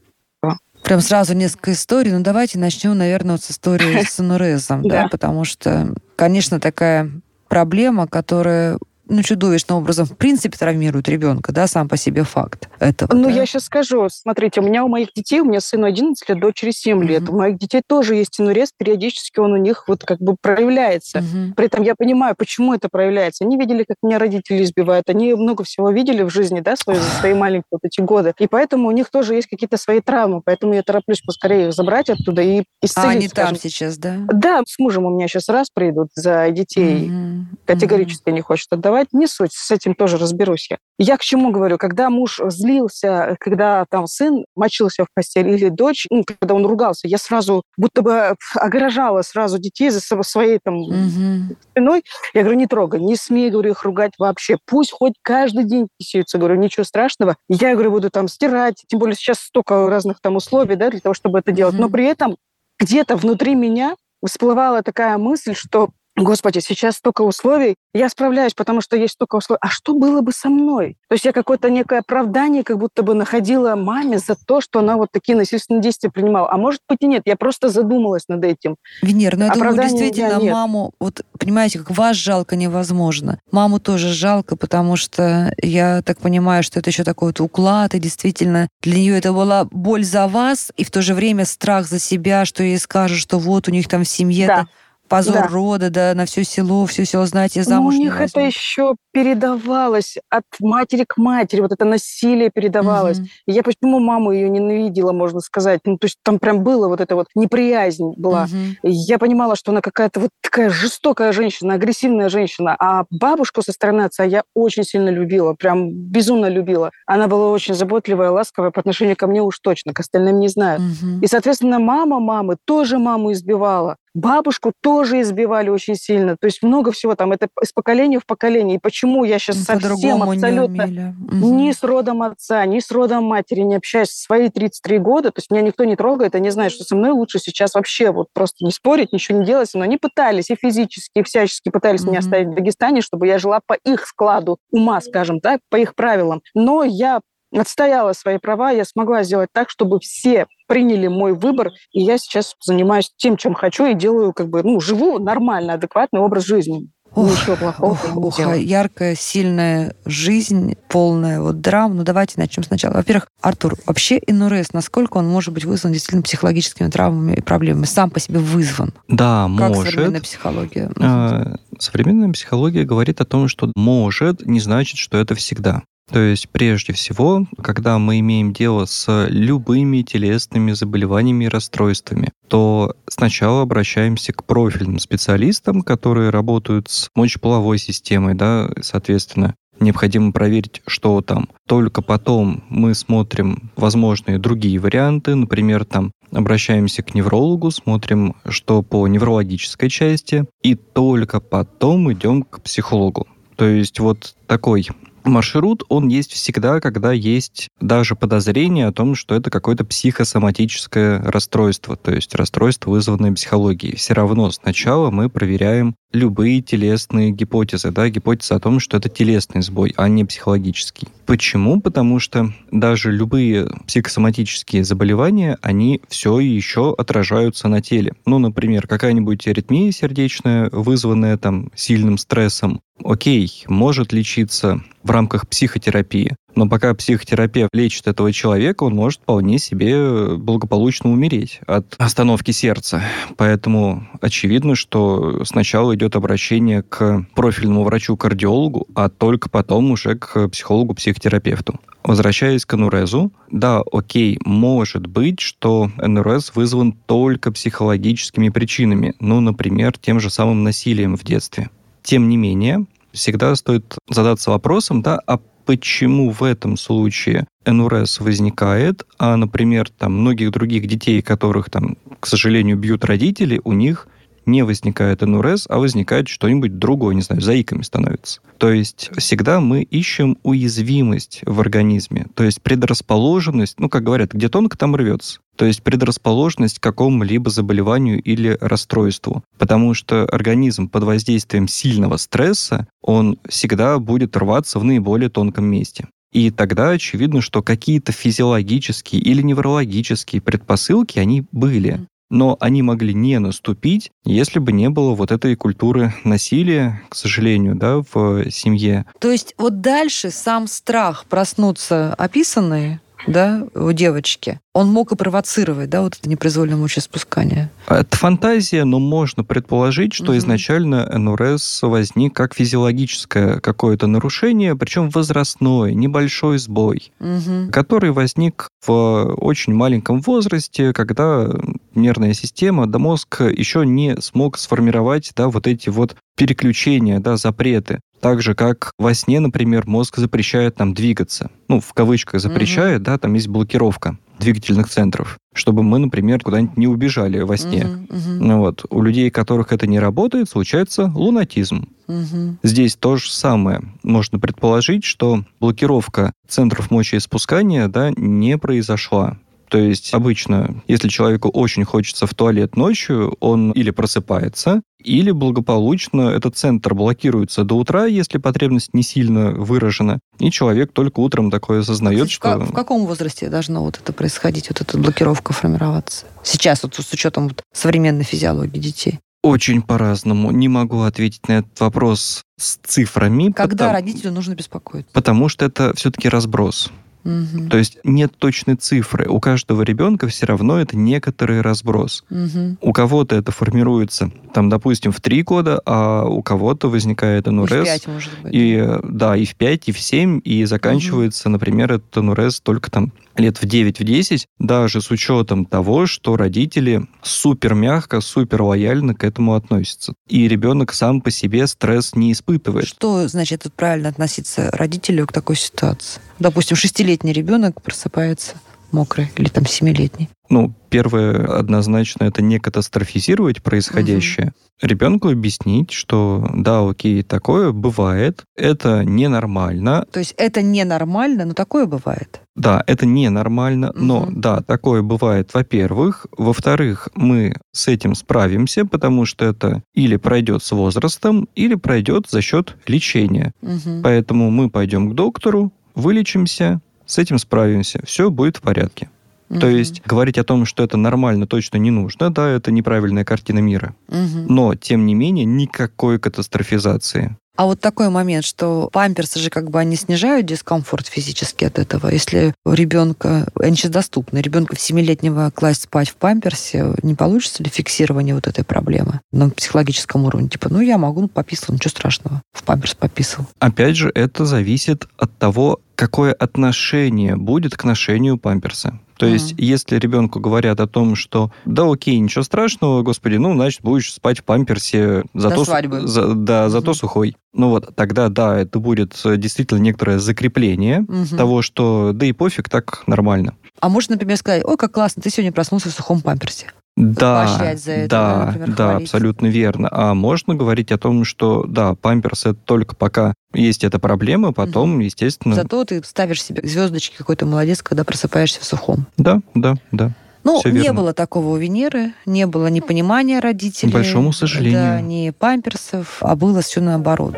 Прям 0.82 1.00
сразу 1.00 1.34
несколько 1.34 1.72
историй. 1.72 2.12
Ну, 2.12 2.22
давайте 2.22 2.58
начнем, 2.58 2.96
наверное, 2.98 3.32
вот 3.32 3.42
с 3.42 3.50
истории 3.50 4.04
с 4.04 4.18
да, 4.18 5.02
Да. 5.02 5.08
потому 5.08 5.44
что, 5.44 5.94
конечно, 6.16 6.60
такая 6.60 7.10
проблема, 7.48 8.06
которая 8.06 8.78
ну, 9.08 9.22
чудовищным 9.22 9.78
образом, 9.78 10.06
в 10.06 10.16
принципе, 10.16 10.56
травмирует 10.56 11.08
ребенка, 11.08 11.52
да, 11.52 11.66
сам 11.66 11.88
по 11.88 11.96
себе 11.96 12.24
факт 12.24 12.68
этого. 12.78 13.14
Ну, 13.14 13.24
да? 13.24 13.30
я 13.30 13.46
сейчас 13.46 13.64
скажу. 13.64 14.08
Смотрите, 14.08 14.60
у 14.60 14.64
меня 14.64 14.84
у 14.84 14.88
моих 14.88 15.12
детей, 15.14 15.40
у 15.40 15.44
меня 15.44 15.60
сыну 15.60 15.86
11 15.86 16.28
лет, 16.28 16.40
дочери 16.40 16.70
7 16.70 17.04
лет. 17.04 17.22
Мгм. 17.22 17.34
У 17.34 17.38
моих 17.38 17.58
детей 17.58 17.82
тоже 17.86 18.14
есть 18.14 18.40
инурез, 18.40 18.70
периодически 18.76 19.40
он 19.40 19.52
у 19.52 19.56
них 19.56 19.84
вот 19.88 20.04
как 20.04 20.18
бы 20.20 20.36
проявляется. 20.40 21.20
Мгм. 21.20 21.54
При 21.54 21.66
этом 21.66 21.82
я 21.82 21.94
понимаю, 21.94 22.34
почему 22.36 22.72
это 22.72 22.88
проявляется. 22.88 23.44
Они 23.44 23.58
видели, 23.58 23.84
как 23.84 23.96
меня 24.02 24.18
родители 24.18 24.64
избивают. 24.64 25.10
Они 25.10 25.34
много 25.34 25.64
всего 25.64 25.90
видели 25.90 26.22
в 26.22 26.30
жизни, 26.30 26.60
да, 26.60 26.76
свои, 26.76 26.96
свои 27.20 27.34
маленькие 27.34 27.68
вот 27.72 27.80
эти 27.82 28.00
годы. 28.00 28.32
И 28.38 28.46
поэтому 28.46 28.88
у 28.88 28.92
них 28.92 29.10
тоже 29.10 29.34
есть 29.34 29.48
какие-то 29.48 29.76
свои 29.76 30.00
травмы. 30.00 30.40
Поэтому 30.42 30.74
я 30.74 30.82
тороплюсь 30.82 31.20
поскорее 31.20 31.68
их 31.68 31.74
забрать 31.74 32.08
оттуда 32.08 32.40
и 32.42 32.64
исцелить, 32.82 33.06
А 33.06 33.10
они 33.10 33.28
там 33.28 33.48
скажем. 33.48 33.70
сейчас, 33.70 33.98
да? 33.98 34.16
Да, 34.32 34.62
с 34.66 34.78
мужем 34.78 35.04
у 35.04 35.10
меня 35.10 35.28
сейчас 35.28 35.48
раз 35.48 35.68
придут 35.72 36.08
за 36.14 36.48
детей. 36.50 37.10
Мгм. 37.10 37.58
Категорически 37.66 38.30
не 38.30 38.40
хочет 38.40 38.72
отдавать. 38.72 38.93
Не 39.12 39.26
суть, 39.26 39.52
с 39.52 39.70
этим 39.70 39.94
тоже 39.94 40.18
разберусь 40.18 40.68
я. 40.70 40.78
Я 40.98 41.16
к 41.16 41.22
чему 41.22 41.50
говорю? 41.50 41.76
Когда 41.78 42.10
муж 42.10 42.40
злился, 42.46 43.36
когда 43.40 43.84
там 43.90 44.06
сын 44.06 44.44
мочился 44.54 45.04
в 45.04 45.08
постель 45.14 45.48
или 45.48 45.68
дочь, 45.68 46.06
ну, 46.10 46.24
когда 46.24 46.54
он 46.54 46.64
ругался, 46.66 47.08
я 47.08 47.18
сразу 47.18 47.62
будто 47.76 48.02
бы 48.02 48.34
огражала 48.54 49.22
сразу 49.22 49.58
детей 49.58 49.90
за 49.90 50.00
своей 50.00 50.58
там 50.62 50.76
Мгм. 50.76 51.56
спиной. 51.70 52.02
Я 52.32 52.42
говорю, 52.42 52.58
не 52.58 52.66
трогай, 52.66 53.00
не 53.00 53.16
смей, 53.16 53.50
говорю, 53.50 53.70
их 53.72 53.82
ругать 53.82 54.12
вообще. 54.18 54.58
Пусть 54.66 54.92
хоть 54.92 55.14
каждый 55.22 55.64
день 55.64 55.88
писаются, 55.98 56.38
говорю, 56.38 56.56
ничего 56.56 56.84
страшного. 56.84 57.36
Я, 57.48 57.72
говорю, 57.74 57.90
буду 57.90 58.10
там 58.10 58.28
стирать, 58.28 58.82
тем 58.86 58.98
более 59.00 59.16
сейчас 59.16 59.40
столько 59.40 59.88
разных 59.88 60.20
там 60.20 60.36
условий, 60.36 60.76
да, 60.76 60.90
для 60.90 61.00
того, 61.00 61.14
чтобы 61.14 61.40
это 61.40 61.52
делать. 61.52 61.74
Но 61.78 61.84
Мгм. 61.84 61.92
при 61.92 62.06
этом 62.06 62.36
где-то 62.78 63.16
внутри 63.16 63.54
меня 63.54 63.96
всплывала 64.24 64.82
такая 64.82 65.18
мысль, 65.18 65.54
что 65.54 65.90
Господи, 66.16 66.60
сейчас 66.60 66.96
столько 66.96 67.22
условий, 67.22 67.74
я 67.92 68.08
справляюсь, 68.08 68.54
потому 68.54 68.80
что 68.80 68.96
есть 68.96 69.14
столько 69.14 69.36
условий. 69.36 69.58
А 69.60 69.68
что 69.68 69.94
было 69.94 70.20
бы 70.20 70.30
со 70.32 70.48
мной? 70.48 70.96
То 71.08 71.14
есть 71.14 71.24
я 71.24 71.32
какое-то 71.32 71.70
некое 71.70 72.00
оправдание 72.00 72.62
как 72.62 72.78
будто 72.78 73.02
бы 73.02 73.14
находила 73.14 73.74
маме 73.74 74.18
за 74.18 74.36
то, 74.36 74.60
что 74.60 74.78
она 74.78 74.96
вот 74.96 75.08
такие 75.10 75.36
насильственные 75.36 75.82
действия 75.82 76.10
принимала. 76.10 76.52
А 76.52 76.56
может 76.56 76.82
быть 76.88 76.98
и 77.00 77.06
нет, 77.06 77.22
я 77.24 77.34
просто 77.34 77.68
задумалась 77.68 78.28
над 78.28 78.44
этим. 78.44 78.76
Венера, 79.02 79.36
ну 79.36 79.46
я 79.46 79.54
думаю, 79.54 79.76
действительно, 79.76 80.38
нет. 80.40 80.52
маму, 80.52 80.92
вот 81.00 81.22
понимаете, 81.36 81.80
как 81.80 81.90
вас 81.90 82.16
жалко 82.16 82.54
невозможно. 82.54 83.40
Маму 83.50 83.80
тоже 83.80 84.12
жалко, 84.12 84.56
потому 84.56 84.94
что 84.94 85.52
я 85.60 86.02
так 86.02 86.18
понимаю, 86.18 86.62
что 86.62 86.78
это 86.78 86.90
еще 86.90 87.02
такой 87.02 87.28
вот 87.28 87.40
уклад, 87.40 87.94
и 87.94 87.98
действительно 87.98 88.68
для 88.82 88.98
нее 88.98 89.18
это 89.18 89.32
была 89.32 89.64
боль 89.64 90.04
за 90.04 90.28
вас, 90.28 90.72
и 90.76 90.84
в 90.84 90.92
то 90.92 91.02
же 91.02 91.14
время 91.14 91.44
страх 91.44 91.88
за 91.88 91.98
себя, 91.98 92.44
что 92.44 92.62
ей 92.62 92.78
скажут, 92.78 93.18
что 93.18 93.40
вот 93.40 93.66
у 93.66 93.72
них 93.72 93.88
там 93.88 94.04
в 94.04 94.08
семье 94.08 94.46
Да. 94.46 94.66
Позор 95.08 95.34
Да. 95.34 95.48
рода, 95.48 95.90
да, 95.90 96.14
на 96.14 96.24
все 96.26 96.44
село, 96.44 96.86
все 96.86 97.04
село, 97.04 97.26
знаете, 97.26 97.60
Ну, 97.60 97.64
замуж 97.64 97.94
у 97.94 97.98
не 97.98 98.04
них 98.04 98.20
это 98.20 98.40
еще 98.40 98.94
передавалось 99.12 100.16
от 100.30 100.44
матери 100.60 101.04
к 101.06 101.16
матери, 101.16 101.60
вот 101.60 101.72
это 101.72 101.84
насилие 101.84 102.50
передавалось. 102.50 103.18
И 103.46 103.52
Я 103.52 103.62
почему 103.62 104.00
маму 104.00 104.32
ее 104.32 104.48
ненавидела, 104.48 105.12
можно 105.12 105.40
сказать. 105.40 105.80
Ну, 105.84 105.98
то 105.98 106.06
есть 106.06 106.18
там 106.22 106.38
прям 106.38 106.64
было 106.64 106.88
вот 106.88 107.00
это 107.00 107.14
вот 107.14 107.26
неприязнь 107.34 108.14
была. 108.16 108.48
И 108.82 108.90
Я 108.90 109.18
понимала, 109.18 109.56
что 109.56 109.70
она 109.72 109.80
какая-то 109.80 110.20
вот 110.20 110.30
такая 110.42 110.70
жестокая 110.70 111.32
женщина, 111.32 111.74
агрессивная 111.74 112.28
женщина. 112.28 112.76
А 112.78 113.04
бабушку 113.10 113.62
со 113.62 113.72
стороны 113.72 114.02
отца 114.02 114.24
я 114.24 114.42
очень 114.54 114.84
сильно 114.84 115.08
любила, 115.10 115.54
прям 115.54 115.90
безумно 115.92 116.46
любила. 116.46 116.90
Она 117.06 117.28
была 117.28 117.50
очень 117.50 117.74
заботливая, 117.74 118.30
ласковая 118.30 118.70
по 118.70 118.80
отношению 118.80 119.16
ко 119.16 119.26
мне 119.26 119.42
уж 119.42 119.58
точно, 119.60 119.92
к 119.92 120.00
остальным 120.00 120.40
не 120.40 120.48
знаю. 120.48 120.80
Мгм. 120.80 121.20
И, 121.20 121.26
соответственно, 121.26 121.78
мама 121.78 122.20
мамы 122.20 122.56
тоже 122.64 122.98
маму 122.98 123.32
избивала. 123.32 123.96
Бабушку 124.14 124.72
тоже 124.80 125.20
избивали 125.22 125.70
очень 125.70 125.96
сильно. 125.96 126.36
То 126.36 126.46
есть 126.46 126.62
много 126.62 126.92
всего 126.92 127.16
там. 127.16 127.32
Это 127.32 127.48
из 127.60 127.72
поколения 127.72 128.20
в 128.20 128.26
поколение. 128.26 128.76
И 128.76 128.78
почему 128.78 129.24
я 129.24 129.40
сейчас 129.40 129.56
совсем 129.56 129.80
По-другому 129.80 130.32
не 130.32 130.38
абсолютно. 130.38 130.86
Мгм. 130.86 131.56
ни 131.56 131.72
с 131.72 131.82
родом 131.82 132.22
отца, 132.22 132.64
ни 132.64 132.78
с 132.78 132.92
родом 132.92 133.24
матери 133.24 133.62
не 133.62 133.74
общаюсь 133.74 134.10
в 134.10 134.16
свои 134.16 134.50
33 134.50 134.98
года. 134.98 135.32
То 135.32 135.40
есть 135.40 135.50
меня 135.50 135.62
никто 135.62 135.82
не 135.84 135.96
трогает, 135.96 136.36
они 136.36 136.50
знают, 136.50 136.72
что 136.72 136.84
со 136.84 136.94
мной 136.94 137.10
лучше 137.10 137.40
сейчас 137.40 137.74
вообще 137.74 138.12
вот 138.12 138.28
просто 138.32 138.64
не 138.64 138.70
спорить, 138.70 139.12
ничего 139.12 139.38
не 139.38 139.44
делать. 139.44 139.70
Но 139.74 139.82
они 139.82 139.96
пытались 139.96 140.50
и 140.50 140.54
физически, 140.54 141.18
и 141.18 141.22
всячески 141.24 141.70
пытались 141.70 142.04
меня 142.04 142.20
оставить 142.20 142.48
в 142.48 142.54
Дагестане, 142.54 143.00
чтобы 143.00 143.26
я 143.26 143.38
жила 143.38 143.60
по 143.66 143.74
их 143.74 144.06
складу 144.06 144.58
ума, 144.70 145.00
скажем 145.00 145.40
так, 145.40 145.60
по 145.70 145.76
их 145.76 145.96
правилам. 145.96 146.40
Но 146.54 146.84
я 146.84 147.20
отстояла 147.52 148.12
свои 148.12 148.38
права, 148.38 148.70
я 148.70 148.84
смогла 148.84 149.22
сделать 149.22 149.48
так, 149.52 149.70
чтобы 149.70 150.00
все 150.00 150.46
приняли 150.66 151.08
мой 151.08 151.32
выбор, 151.34 151.70
и 151.92 152.02
я 152.02 152.18
сейчас 152.18 152.54
занимаюсь 152.64 153.10
тем, 153.16 153.36
чем 153.36 153.54
хочу, 153.54 153.86
и 153.86 153.94
делаю, 153.94 154.32
как 154.32 154.48
бы, 154.48 154.62
ну, 154.62 154.80
живу 154.80 155.18
нормально, 155.18 155.74
адекватный 155.74 156.20
образ 156.20 156.44
жизни. 156.44 156.88
Ох, 157.16 157.30
Ничего 157.30 157.54
плохого 157.54 157.92
Ох, 157.92 158.04
не 158.16 158.22
ох, 158.24 158.36
делаю. 158.38 158.66
яркая, 158.66 159.14
сильная 159.14 159.94
жизнь, 160.04 160.74
полная 160.88 161.40
вот 161.40 161.60
драм. 161.60 161.94
Ну, 161.96 162.02
давайте 162.02 162.34
начнем 162.40 162.64
сначала. 162.64 162.94
Во-первых, 162.94 163.28
Артур, 163.40 163.76
вообще 163.86 164.20
НРС, 164.26 164.72
насколько 164.72 165.18
он 165.18 165.28
может 165.28 165.54
быть 165.54 165.64
вызван 165.64 165.92
действительно 165.92 166.22
психологическими 166.22 166.90
травмами 166.90 167.36
и 167.36 167.40
проблемами? 167.40 167.84
Сам 167.84 168.10
по 168.10 168.18
себе 168.18 168.40
вызван? 168.40 168.92
Да, 169.06 169.48
Как 169.56 169.68
может. 169.76 169.92
современная 169.94 170.20
психология? 170.22 170.90
А, 171.00 171.54
Современная 171.78 172.32
психология 172.32 172.82
говорит 172.84 173.20
о 173.20 173.24
том, 173.24 173.46
что 173.46 173.70
может 173.76 174.44
не 174.44 174.58
значит, 174.58 174.98
что 174.98 175.16
это 175.16 175.36
всегда. 175.36 175.82
То 176.10 176.20
есть, 176.20 176.50
прежде 176.50 176.92
всего, 176.92 177.46
когда 177.62 177.98
мы 177.98 178.20
имеем 178.20 178.52
дело 178.52 178.84
с 178.84 179.26
любыми 179.28 180.02
телесными 180.02 180.72
заболеваниями 180.72 181.44
и 181.44 181.48
расстройствами, 181.48 182.30
то 182.48 182.94
сначала 183.08 183.62
обращаемся 183.62 184.32
к 184.32 184.44
профильным 184.44 184.98
специалистам, 184.98 185.82
которые 185.82 186.30
работают 186.30 186.90
с 186.90 187.08
мочеполовой 187.14 187.78
системой, 187.78 188.34
да, 188.34 188.70
соответственно, 188.82 189.54
необходимо 189.80 190.32
проверить, 190.32 190.82
что 190.86 191.20
там. 191.20 191.48
Только 191.66 192.02
потом 192.02 192.62
мы 192.68 192.94
смотрим 192.94 193.70
возможные 193.76 194.38
другие 194.38 194.78
варианты, 194.78 195.34
например, 195.34 195.84
там 195.84 196.12
обращаемся 196.32 197.02
к 197.02 197.14
неврологу, 197.14 197.70
смотрим, 197.70 198.36
что 198.48 198.82
по 198.82 199.06
неврологической 199.06 199.88
части, 199.88 200.44
и 200.62 200.74
только 200.74 201.40
потом 201.40 202.12
идем 202.12 202.42
к 202.42 202.60
психологу. 202.62 203.26
То 203.56 203.66
есть 203.66 204.00
вот 204.00 204.34
такой 204.46 204.88
маршрут, 205.24 205.82
он 205.88 206.08
есть 206.08 206.32
всегда, 206.32 206.80
когда 206.80 207.12
есть 207.12 207.68
даже 207.80 208.16
подозрение 208.16 208.86
о 208.86 208.92
том, 208.92 209.14
что 209.14 209.34
это 209.34 209.50
какое-то 209.50 209.84
психосоматическое 209.84 211.22
расстройство, 211.22 211.96
то 211.96 212.14
есть 212.14 212.34
расстройство, 212.34 212.90
вызванное 212.90 213.32
психологией. 213.32 213.96
Все 213.96 214.14
равно 214.14 214.50
сначала 214.50 215.10
мы 215.10 215.28
проверяем 215.28 215.94
любые 216.12 216.62
телесные 216.62 217.30
гипотезы, 217.32 217.90
да, 217.90 218.08
гипотеза 218.08 218.56
о 218.56 218.60
том, 218.60 218.78
что 218.80 218.96
это 218.96 219.08
телесный 219.08 219.62
сбой, 219.62 219.92
а 219.96 220.08
не 220.08 220.24
психологический. 220.24 221.08
Почему? 221.26 221.80
Потому 221.80 222.20
что 222.20 222.52
даже 222.70 223.10
любые 223.10 223.68
психосоматические 223.86 224.84
заболевания, 224.84 225.58
они 225.60 226.00
все 226.08 226.38
еще 226.38 226.94
отражаются 226.96 227.68
на 227.68 227.82
теле. 227.82 228.14
Ну, 228.26 228.38
например, 228.38 228.86
какая-нибудь 228.86 229.46
аритмия 229.48 229.90
сердечная, 229.90 230.70
вызванная 230.70 231.36
там 231.36 231.70
сильным 231.74 232.16
стрессом, 232.18 232.80
окей, 233.02 233.64
может 233.68 234.12
лечиться 234.12 234.82
в 235.02 235.10
рамках 235.10 235.48
психотерапии, 235.48 236.36
Но 236.54 236.68
пока 236.68 236.94
психотерапевт 236.94 237.70
лечит 237.74 238.06
этого 238.06 238.32
человека, 238.32 238.84
он 238.84 238.94
может 238.94 239.20
вполне 239.20 239.58
себе 239.58 240.36
благополучно 240.36 241.10
умереть 241.10 241.60
от 241.66 241.94
остановки 241.98 242.52
сердца. 242.52 243.02
Поэтому 243.36 244.06
очевидно, 244.20 244.76
что 244.76 245.44
сначала 245.44 245.94
идет 245.94 246.16
обращение 246.16 246.82
к 246.82 247.26
профильному 247.34 247.84
врачу-кардиологу, 247.84 248.86
а 248.94 249.08
только 249.08 249.50
потом 249.50 249.90
уже 249.90 250.14
к 250.14 250.48
психологу-психотерапевту. 250.48 251.80
Возвращаясь 252.04 252.66
к 252.66 252.74
энурезу, 252.74 253.32
да, 253.50 253.82
окей, 253.90 254.38
может 254.44 255.06
быть, 255.06 255.40
что 255.40 255.90
энурез 256.00 256.52
вызван 256.54 256.92
только 256.92 257.50
психологическими 257.50 258.50
причинами, 258.50 259.14
ну, 259.20 259.40
например, 259.40 259.98
тем 259.98 260.20
же 260.20 260.30
самым 260.30 260.62
насилием 260.64 261.16
в 261.16 261.24
детстве. 261.24 261.70
Тем 262.04 262.28
не 262.28 262.36
менее, 262.36 262.84
всегда 263.12 263.56
стоит 263.56 263.96
задаться 264.10 264.50
вопросом, 264.50 265.00
да, 265.00 265.18
а 265.26 265.38
почему 265.64 266.30
в 266.30 266.42
этом 266.42 266.76
случае 266.76 267.46
НРС 267.64 268.20
возникает, 268.20 269.06
а, 269.18 269.36
например, 269.36 269.88
там 269.88 270.12
многих 270.20 270.50
других 270.50 270.86
детей, 270.86 271.22
которых 271.22 271.70
там, 271.70 271.96
к 272.20 272.26
сожалению, 272.26 272.76
бьют 272.76 273.06
родители, 273.06 273.58
у 273.64 273.72
них 273.72 274.06
не 274.46 274.62
возникает 274.62 275.22
НРС, 275.22 275.66
а 275.68 275.78
возникает 275.78 276.28
что-нибудь 276.28 276.78
другое, 276.78 277.14
не 277.14 277.22
знаю, 277.22 277.40
заиками 277.40 277.82
становится. 277.82 278.40
То 278.58 278.70
есть 278.70 279.10
всегда 279.16 279.60
мы 279.60 279.82
ищем 279.82 280.38
уязвимость 280.42 281.40
в 281.44 281.60
организме, 281.60 282.26
то 282.34 282.44
есть 282.44 282.62
предрасположенность, 282.62 283.80
ну, 283.80 283.88
как 283.88 284.04
говорят, 284.04 284.32
где 284.32 284.48
тонко, 284.48 284.78
там 284.78 284.94
рвется. 284.96 285.40
То 285.56 285.66
есть 285.66 285.82
предрасположенность 285.82 286.78
к 286.78 286.82
какому-либо 286.82 287.48
заболеванию 287.50 288.20
или 288.20 288.58
расстройству. 288.60 289.44
Потому 289.56 289.94
что 289.94 290.24
организм 290.26 290.88
под 290.88 291.04
воздействием 291.04 291.68
сильного 291.68 292.16
стресса, 292.16 292.88
он 293.02 293.38
всегда 293.48 293.98
будет 293.98 294.36
рваться 294.36 294.78
в 294.78 294.84
наиболее 294.84 295.30
тонком 295.30 295.66
месте. 295.66 296.08
И 296.32 296.50
тогда 296.50 296.90
очевидно, 296.90 297.40
что 297.40 297.62
какие-то 297.62 298.10
физиологические 298.10 299.22
или 299.22 299.40
неврологические 299.40 300.42
предпосылки, 300.42 301.20
они 301.20 301.44
были 301.52 302.04
но 302.34 302.56
они 302.60 302.82
могли 302.82 303.14
не 303.14 303.38
наступить, 303.38 304.10
если 304.24 304.58
бы 304.58 304.72
не 304.72 304.90
было 304.90 305.14
вот 305.14 305.30
этой 305.30 305.54
культуры 305.54 306.12
насилия, 306.24 307.00
к 307.08 307.14
сожалению, 307.14 307.76
да, 307.76 308.02
в 308.12 308.50
семье. 308.50 309.06
То 309.20 309.30
есть 309.30 309.54
вот 309.56 309.80
дальше 309.80 310.30
сам 310.30 310.66
страх 310.66 311.26
проснуться 311.26 312.12
описанный, 312.14 312.98
да, 313.26 313.66
у 313.74 313.92
девочки, 313.92 314.60
он 314.72 314.92
мог 314.92 315.12
и 315.12 315.16
провоцировать, 315.16 315.88
да, 315.88 316.02
вот 316.02 316.18
это 316.18 316.28
непроизвольное 316.28 316.76
мочеиспускание? 316.76 317.70
Это 317.88 318.16
фантазия, 318.16 318.84
но 318.84 318.98
можно 318.98 319.44
предположить, 319.44 320.12
что 320.12 320.32
угу. 320.32 320.38
изначально 320.38 321.06
НРС 321.16 321.82
возник 321.82 322.34
как 322.34 322.54
физиологическое 322.54 323.60
какое-то 323.60 324.06
нарушение, 324.06 324.76
причем 324.76 325.10
возрастное, 325.10 325.92
небольшой 325.92 326.58
сбой, 326.58 327.12
угу. 327.20 327.70
который 327.72 328.10
возник 328.10 328.68
в 328.86 329.34
очень 329.38 329.74
маленьком 329.74 330.20
возрасте, 330.20 330.92
когда 330.92 331.48
нервная 331.94 332.34
система, 332.34 332.86
да 332.86 332.98
мозг 332.98 333.40
еще 333.42 333.86
не 333.86 334.20
смог 334.20 334.58
сформировать, 334.58 335.32
да, 335.36 335.48
вот 335.48 335.66
эти 335.66 335.88
вот 335.88 336.16
переключения, 336.36 337.20
да, 337.20 337.36
запреты. 337.36 338.00
Так 338.24 338.40
же, 338.40 338.54
как 338.54 338.92
во 338.98 339.12
сне, 339.12 339.38
например, 339.38 339.86
мозг 339.86 340.16
запрещает 340.16 340.78
нам 340.78 340.94
двигаться. 340.94 341.50
Ну, 341.68 341.78
в 341.78 341.92
кавычках 341.92 342.40
запрещает, 342.40 343.02
угу. 343.02 343.04
да, 343.04 343.18
там 343.18 343.34
есть 343.34 343.48
блокировка 343.48 344.16
двигательных 344.38 344.88
центров, 344.88 345.36
чтобы 345.52 345.82
мы, 345.82 345.98
например, 345.98 346.40
куда-нибудь 346.40 346.78
не 346.78 346.86
убежали 346.86 347.40
во 347.40 347.58
сне. 347.58 347.82
Uh-huh, 347.82 348.08
uh-huh. 348.08 348.38
Ну, 348.40 348.58
вот. 348.60 348.86
У 348.88 349.02
людей, 349.02 349.28
у 349.28 349.30
которых 349.30 349.74
это 349.74 349.86
не 349.86 350.00
работает, 350.00 350.48
случается 350.48 351.12
лунатизм. 351.14 351.86
Uh-huh. 352.08 352.56
Здесь 352.62 352.96
то 352.96 353.16
же 353.16 353.30
самое. 353.30 353.82
Можно 354.02 354.38
предположить, 354.38 355.04
что 355.04 355.44
блокировка 355.60 356.32
центров 356.48 356.90
мочеиспускания 356.90 357.88
да, 357.88 358.10
не 358.16 358.56
произошла. 358.56 359.36
То 359.68 359.78
есть 359.78 360.12
обычно, 360.14 360.82
если 360.88 361.08
человеку 361.08 361.48
очень 361.48 361.84
хочется 361.84 362.26
в 362.26 362.34
туалет 362.34 362.76
ночью, 362.76 363.36
он 363.40 363.72
или 363.72 363.90
просыпается, 363.90 364.82
или 365.02 365.30
благополучно 365.30 366.30
этот 366.30 366.56
центр 366.56 366.94
блокируется 366.94 367.64
до 367.64 367.76
утра, 367.76 368.06
если 368.06 368.38
потребность 368.38 368.94
не 368.94 369.02
сильно 369.02 369.50
выражена, 369.50 370.18
и 370.38 370.50
человек 370.50 370.92
только 370.92 371.20
утром 371.20 371.50
такое 371.50 371.80
осознает, 371.80 372.30
что... 372.30 372.58
В 372.58 372.72
каком 372.72 373.06
возрасте 373.06 373.48
должно 373.48 373.84
вот 373.84 374.00
это 374.02 374.12
происходить, 374.12 374.68
вот 374.70 374.80
эта 374.80 374.96
блокировка 374.96 375.52
формироваться? 375.52 376.26
Сейчас 376.42 376.82
вот 376.82 376.94
с 376.94 377.12
учетом 377.12 377.48
вот 377.48 377.62
современной 377.72 378.24
физиологии 378.24 378.78
детей. 378.78 379.18
Очень 379.42 379.82
по-разному. 379.82 380.50
Не 380.52 380.68
могу 380.68 381.02
ответить 381.02 381.48
на 381.48 381.58
этот 381.58 381.78
вопрос 381.78 382.44
с 382.58 382.76
цифрами. 382.82 383.52
Когда 383.52 383.88
потому... 383.88 383.92
родителю 383.92 384.32
нужно 384.32 384.54
беспокоиться? 384.54 385.12
Потому 385.12 385.50
что 385.50 385.66
это 385.66 385.92
все-таки 385.94 386.30
разброс. 386.30 386.90
Угу. 387.24 387.68
То 387.70 387.78
есть 387.78 387.98
нет 388.04 388.32
точной 388.38 388.76
цифры. 388.76 389.28
У 389.28 389.40
каждого 389.40 389.82
ребенка 389.82 390.28
все 390.28 390.46
равно 390.46 390.78
это 390.78 390.96
некоторый 390.96 391.60
разброс. 391.60 392.24
Угу. 392.30 392.76
У 392.80 392.92
кого-то 392.92 393.36
это 393.36 393.50
формируется, 393.50 394.30
там, 394.52 394.68
допустим, 394.68 395.12
в 395.12 395.20
три 395.20 395.42
года, 395.42 395.80
а 395.86 396.24
у 396.24 396.42
кого-то 396.42 396.88
возникает 396.88 397.46
НУРС. 397.46 397.72
И 397.72 397.76
в 397.76 397.84
5, 397.84 398.06
может 398.08 398.30
быть. 398.42 398.52
И, 398.54 398.88
да, 399.02 399.36
и 399.36 399.44
в 399.44 399.54
5, 399.54 399.88
и 399.88 399.92
в 399.92 399.98
7, 399.98 400.40
и 400.44 400.64
заканчивается, 400.64 401.48
угу. 401.48 401.52
например, 401.52 401.92
этот 401.92 402.14
НУРС 402.16 402.60
только 402.60 402.90
там 402.90 403.12
лет 403.36 403.60
в 403.60 403.66
9, 403.66 404.00
в 404.00 404.04
10, 404.04 404.46
даже 404.58 405.00
с 405.00 405.10
учетом 405.10 405.64
того, 405.64 406.06
что 406.06 406.36
родители 406.36 407.06
супер 407.22 407.74
мягко, 407.74 408.20
супер 408.20 408.62
лояльно 408.62 409.14
к 409.14 409.24
этому 409.24 409.54
относятся. 409.54 410.14
И 410.28 410.48
ребенок 410.48 410.92
сам 410.92 411.20
по 411.20 411.30
себе 411.30 411.66
стресс 411.66 412.14
не 412.14 412.32
испытывает. 412.32 412.86
Что 412.86 413.28
значит 413.28 413.62
тут 413.62 413.74
правильно 413.74 414.08
относиться 414.08 414.70
родителю 414.72 415.26
к 415.26 415.32
такой 415.32 415.56
ситуации? 415.56 416.20
Допустим, 416.38 416.76
шестилетний 416.76 417.32
ребенок 417.32 417.82
просыпается 417.82 418.56
мокрый 418.94 419.30
или 419.36 419.48
там 419.48 419.66
семилетний. 419.66 420.30
Ну, 420.48 420.74
первое 420.88 421.58
однозначно 421.58 422.24
это 422.24 422.42
не 422.42 422.58
катастрофизировать 422.58 423.62
происходящее. 423.62 424.48
Угу. 424.48 424.88
Ребенку 424.88 425.28
объяснить, 425.28 425.90
что 425.90 426.48
да, 426.54 426.88
окей, 426.88 427.22
такое 427.22 427.72
бывает, 427.72 428.44
это 428.56 429.04
ненормально. 429.04 430.06
То 430.12 430.20
есть 430.20 430.34
это 430.36 430.62
ненормально, 430.62 431.44
но 431.44 431.54
такое 431.54 431.86
бывает. 431.86 432.40
Да, 432.56 432.84
это 432.86 433.04
ненормально, 433.04 433.90
угу. 433.90 434.00
но 434.00 434.28
да, 434.30 434.60
такое 434.62 435.02
бывает, 435.02 435.50
во-первых. 435.52 436.26
Во-вторых, 436.36 437.08
мы 437.14 437.56
с 437.72 437.88
этим 437.88 438.14
справимся, 438.14 438.86
потому 438.86 439.24
что 439.24 439.44
это 439.44 439.82
или 439.92 440.16
пройдет 440.16 440.62
с 440.62 440.70
возрастом, 440.70 441.48
или 441.56 441.74
пройдет 441.74 442.26
за 442.30 442.40
счет 442.42 442.76
лечения. 442.86 443.52
Угу. 443.60 444.02
Поэтому 444.02 444.50
мы 444.50 444.70
пойдем 444.70 445.10
к 445.10 445.14
доктору, 445.14 445.72
вылечимся, 445.94 446.80
с 447.06 447.18
этим 447.18 447.38
справимся, 447.38 448.00
все 448.06 448.30
будет 448.30 448.56
в 448.56 448.62
порядке. 448.62 449.10
Угу. 449.54 449.60
То 449.60 449.68
есть 449.68 450.02
говорить 450.04 450.36
о 450.36 450.44
том, 450.44 450.66
что 450.66 450.82
это 450.82 450.96
нормально, 450.96 451.46
точно 451.46 451.78
не 451.78 451.90
нужно, 451.90 452.30
да, 452.30 452.48
это 452.48 452.72
неправильная 452.72 453.24
картина 453.24 453.60
мира. 453.60 453.94
Угу. 454.08 454.46
Но, 454.48 454.74
тем 454.74 455.06
не 455.06 455.14
менее, 455.14 455.44
никакой 455.44 456.18
катастрофизации. 456.18 457.36
А 457.56 457.66
вот 457.66 457.80
такой 457.80 458.08
момент, 458.08 458.44
что 458.44 458.90
памперсы 458.92 459.38
же 459.38 459.48
как 459.48 459.70
бы 459.70 459.78
они 459.78 459.94
снижают 459.94 460.44
дискомфорт 460.44 461.06
физически 461.06 461.64
от 461.64 461.78
этого. 461.78 462.08
Если 462.08 462.52
у 462.64 462.72
ребенка, 462.72 463.46
они 463.54 463.76
сейчас 463.76 463.92
доступны, 463.92 464.38
ребенка 464.38 464.74
в 464.74 464.78
7-летнего 464.80 465.52
класть 465.54 465.82
спать 465.82 466.08
в 466.08 466.16
памперсе, 466.16 466.94
не 467.04 467.14
получится 467.14 467.62
ли 467.62 467.70
фиксирование 467.70 468.34
вот 468.34 468.48
этой 468.48 468.64
проблемы 468.64 469.20
на 469.30 469.50
психологическом 469.50 470.24
уровне? 470.24 470.48
Типа, 470.48 470.68
ну 470.68 470.80
я 470.80 470.98
могу, 470.98 471.20
ну 471.20 471.28
пописал, 471.28 471.72
ничего 471.76 471.90
страшного, 471.90 472.42
в 472.52 472.64
памперс 472.64 472.96
пописал. 472.96 473.46
Опять 473.60 473.94
же, 473.94 474.10
это 474.12 474.46
зависит 474.46 475.06
от 475.16 475.38
того, 475.38 475.80
какое 475.94 476.32
отношение 476.32 477.36
будет 477.36 477.76
к 477.76 477.84
ношению 477.84 478.36
памперса. 478.36 478.98
То 479.16 479.26
есть, 479.26 479.52
mm-hmm. 479.52 479.64
если 479.64 479.96
ребенку 479.96 480.40
говорят 480.40 480.80
о 480.80 480.86
том, 480.86 481.14
что 481.16 481.50
да, 481.64 481.90
окей, 481.90 482.18
ничего 482.18 482.42
страшного, 482.42 483.02
господи, 483.02 483.36
ну, 483.36 483.54
значит, 483.54 483.82
будешь 483.82 484.12
спать 484.12 484.40
в 484.40 484.44
памперсе, 484.44 485.24
зато, 485.34 485.56
До 485.56 485.64
свадьбы. 485.64 486.06
За, 486.06 486.34
да, 486.34 486.68
зато 486.68 486.90
mm-hmm. 486.92 486.94
сухой. 486.94 487.36
Ну 487.52 487.68
вот, 487.70 487.94
тогда, 487.94 488.28
да, 488.28 488.58
это 488.58 488.78
будет 488.80 489.14
действительно 489.24 489.78
некоторое 489.78 490.18
закрепление 490.18 491.00
mm-hmm. 491.00 491.36
того, 491.36 491.62
что 491.62 492.12
да 492.12 492.26
и 492.26 492.32
пофиг, 492.32 492.68
так 492.68 493.04
нормально. 493.06 493.54
А 493.80 493.88
можно, 493.88 494.14
например, 494.14 494.36
сказать, 494.36 494.64
ой, 494.64 494.76
как 494.76 494.92
классно, 494.92 495.22
ты 495.22 495.30
сегодня 495.30 495.52
проснулся 495.52 495.90
в 495.90 495.92
сухом 495.92 496.20
памперсе. 496.20 496.66
Да, 496.96 497.74
за 497.76 497.92
это, 497.92 498.08
да, 498.08 498.46
например, 498.46 498.76
да, 498.76 498.96
абсолютно 498.96 499.46
верно. 499.46 499.88
А 499.90 500.14
можно 500.14 500.54
говорить 500.54 500.92
о 500.92 500.98
том, 500.98 501.24
что 501.24 501.64
да, 501.66 501.94
памперс 501.94 502.46
это 502.46 502.54
только 502.64 502.94
пока 502.94 503.34
есть 503.52 503.82
эта 503.82 503.98
проблема, 503.98 504.52
потом, 504.52 504.94
угу. 504.94 505.00
естественно. 505.00 505.56
Зато 505.56 505.84
ты 505.84 506.02
ставишь 506.04 506.42
себе 506.42 506.62
звездочки, 506.66 507.16
какой-то 507.16 507.46
молодец, 507.46 507.82
когда 507.82 508.04
просыпаешься 508.04 508.60
в 508.60 508.64
сухом. 508.64 509.06
Да, 509.16 509.40
да, 509.54 509.74
да. 509.90 510.12
Ну, 510.44 510.60
Все 510.60 510.70
не 510.70 510.80
верно. 510.80 511.00
было 511.00 511.12
такого 511.14 511.48
у 511.48 511.56
Венеры, 511.56 512.12
не 512.26 512.46
было 512.46 512.66
ни 512.68 512.80
понимания 512.80 513.40
родителей. 513.40 513.90
К 513.90 513.94
большому 513.94 514.32
сожалению. 514.32 514.80
Да, 514.80 515.00
ни 515.00 515.30
памперсов, 515.30 516.18
а 516.20 516.36
было 516.36 516.60
все 516.60 516.80
наоборот. 516.80 517.34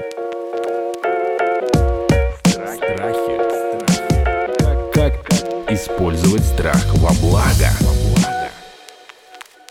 Страхи. 2.44 3.38
Как, 4.58 4.92
как 4.92 5.70
использовать 5.70 6.44
страх 6.44 6.84
во 6.96 7.12
благо? 7.20 7.70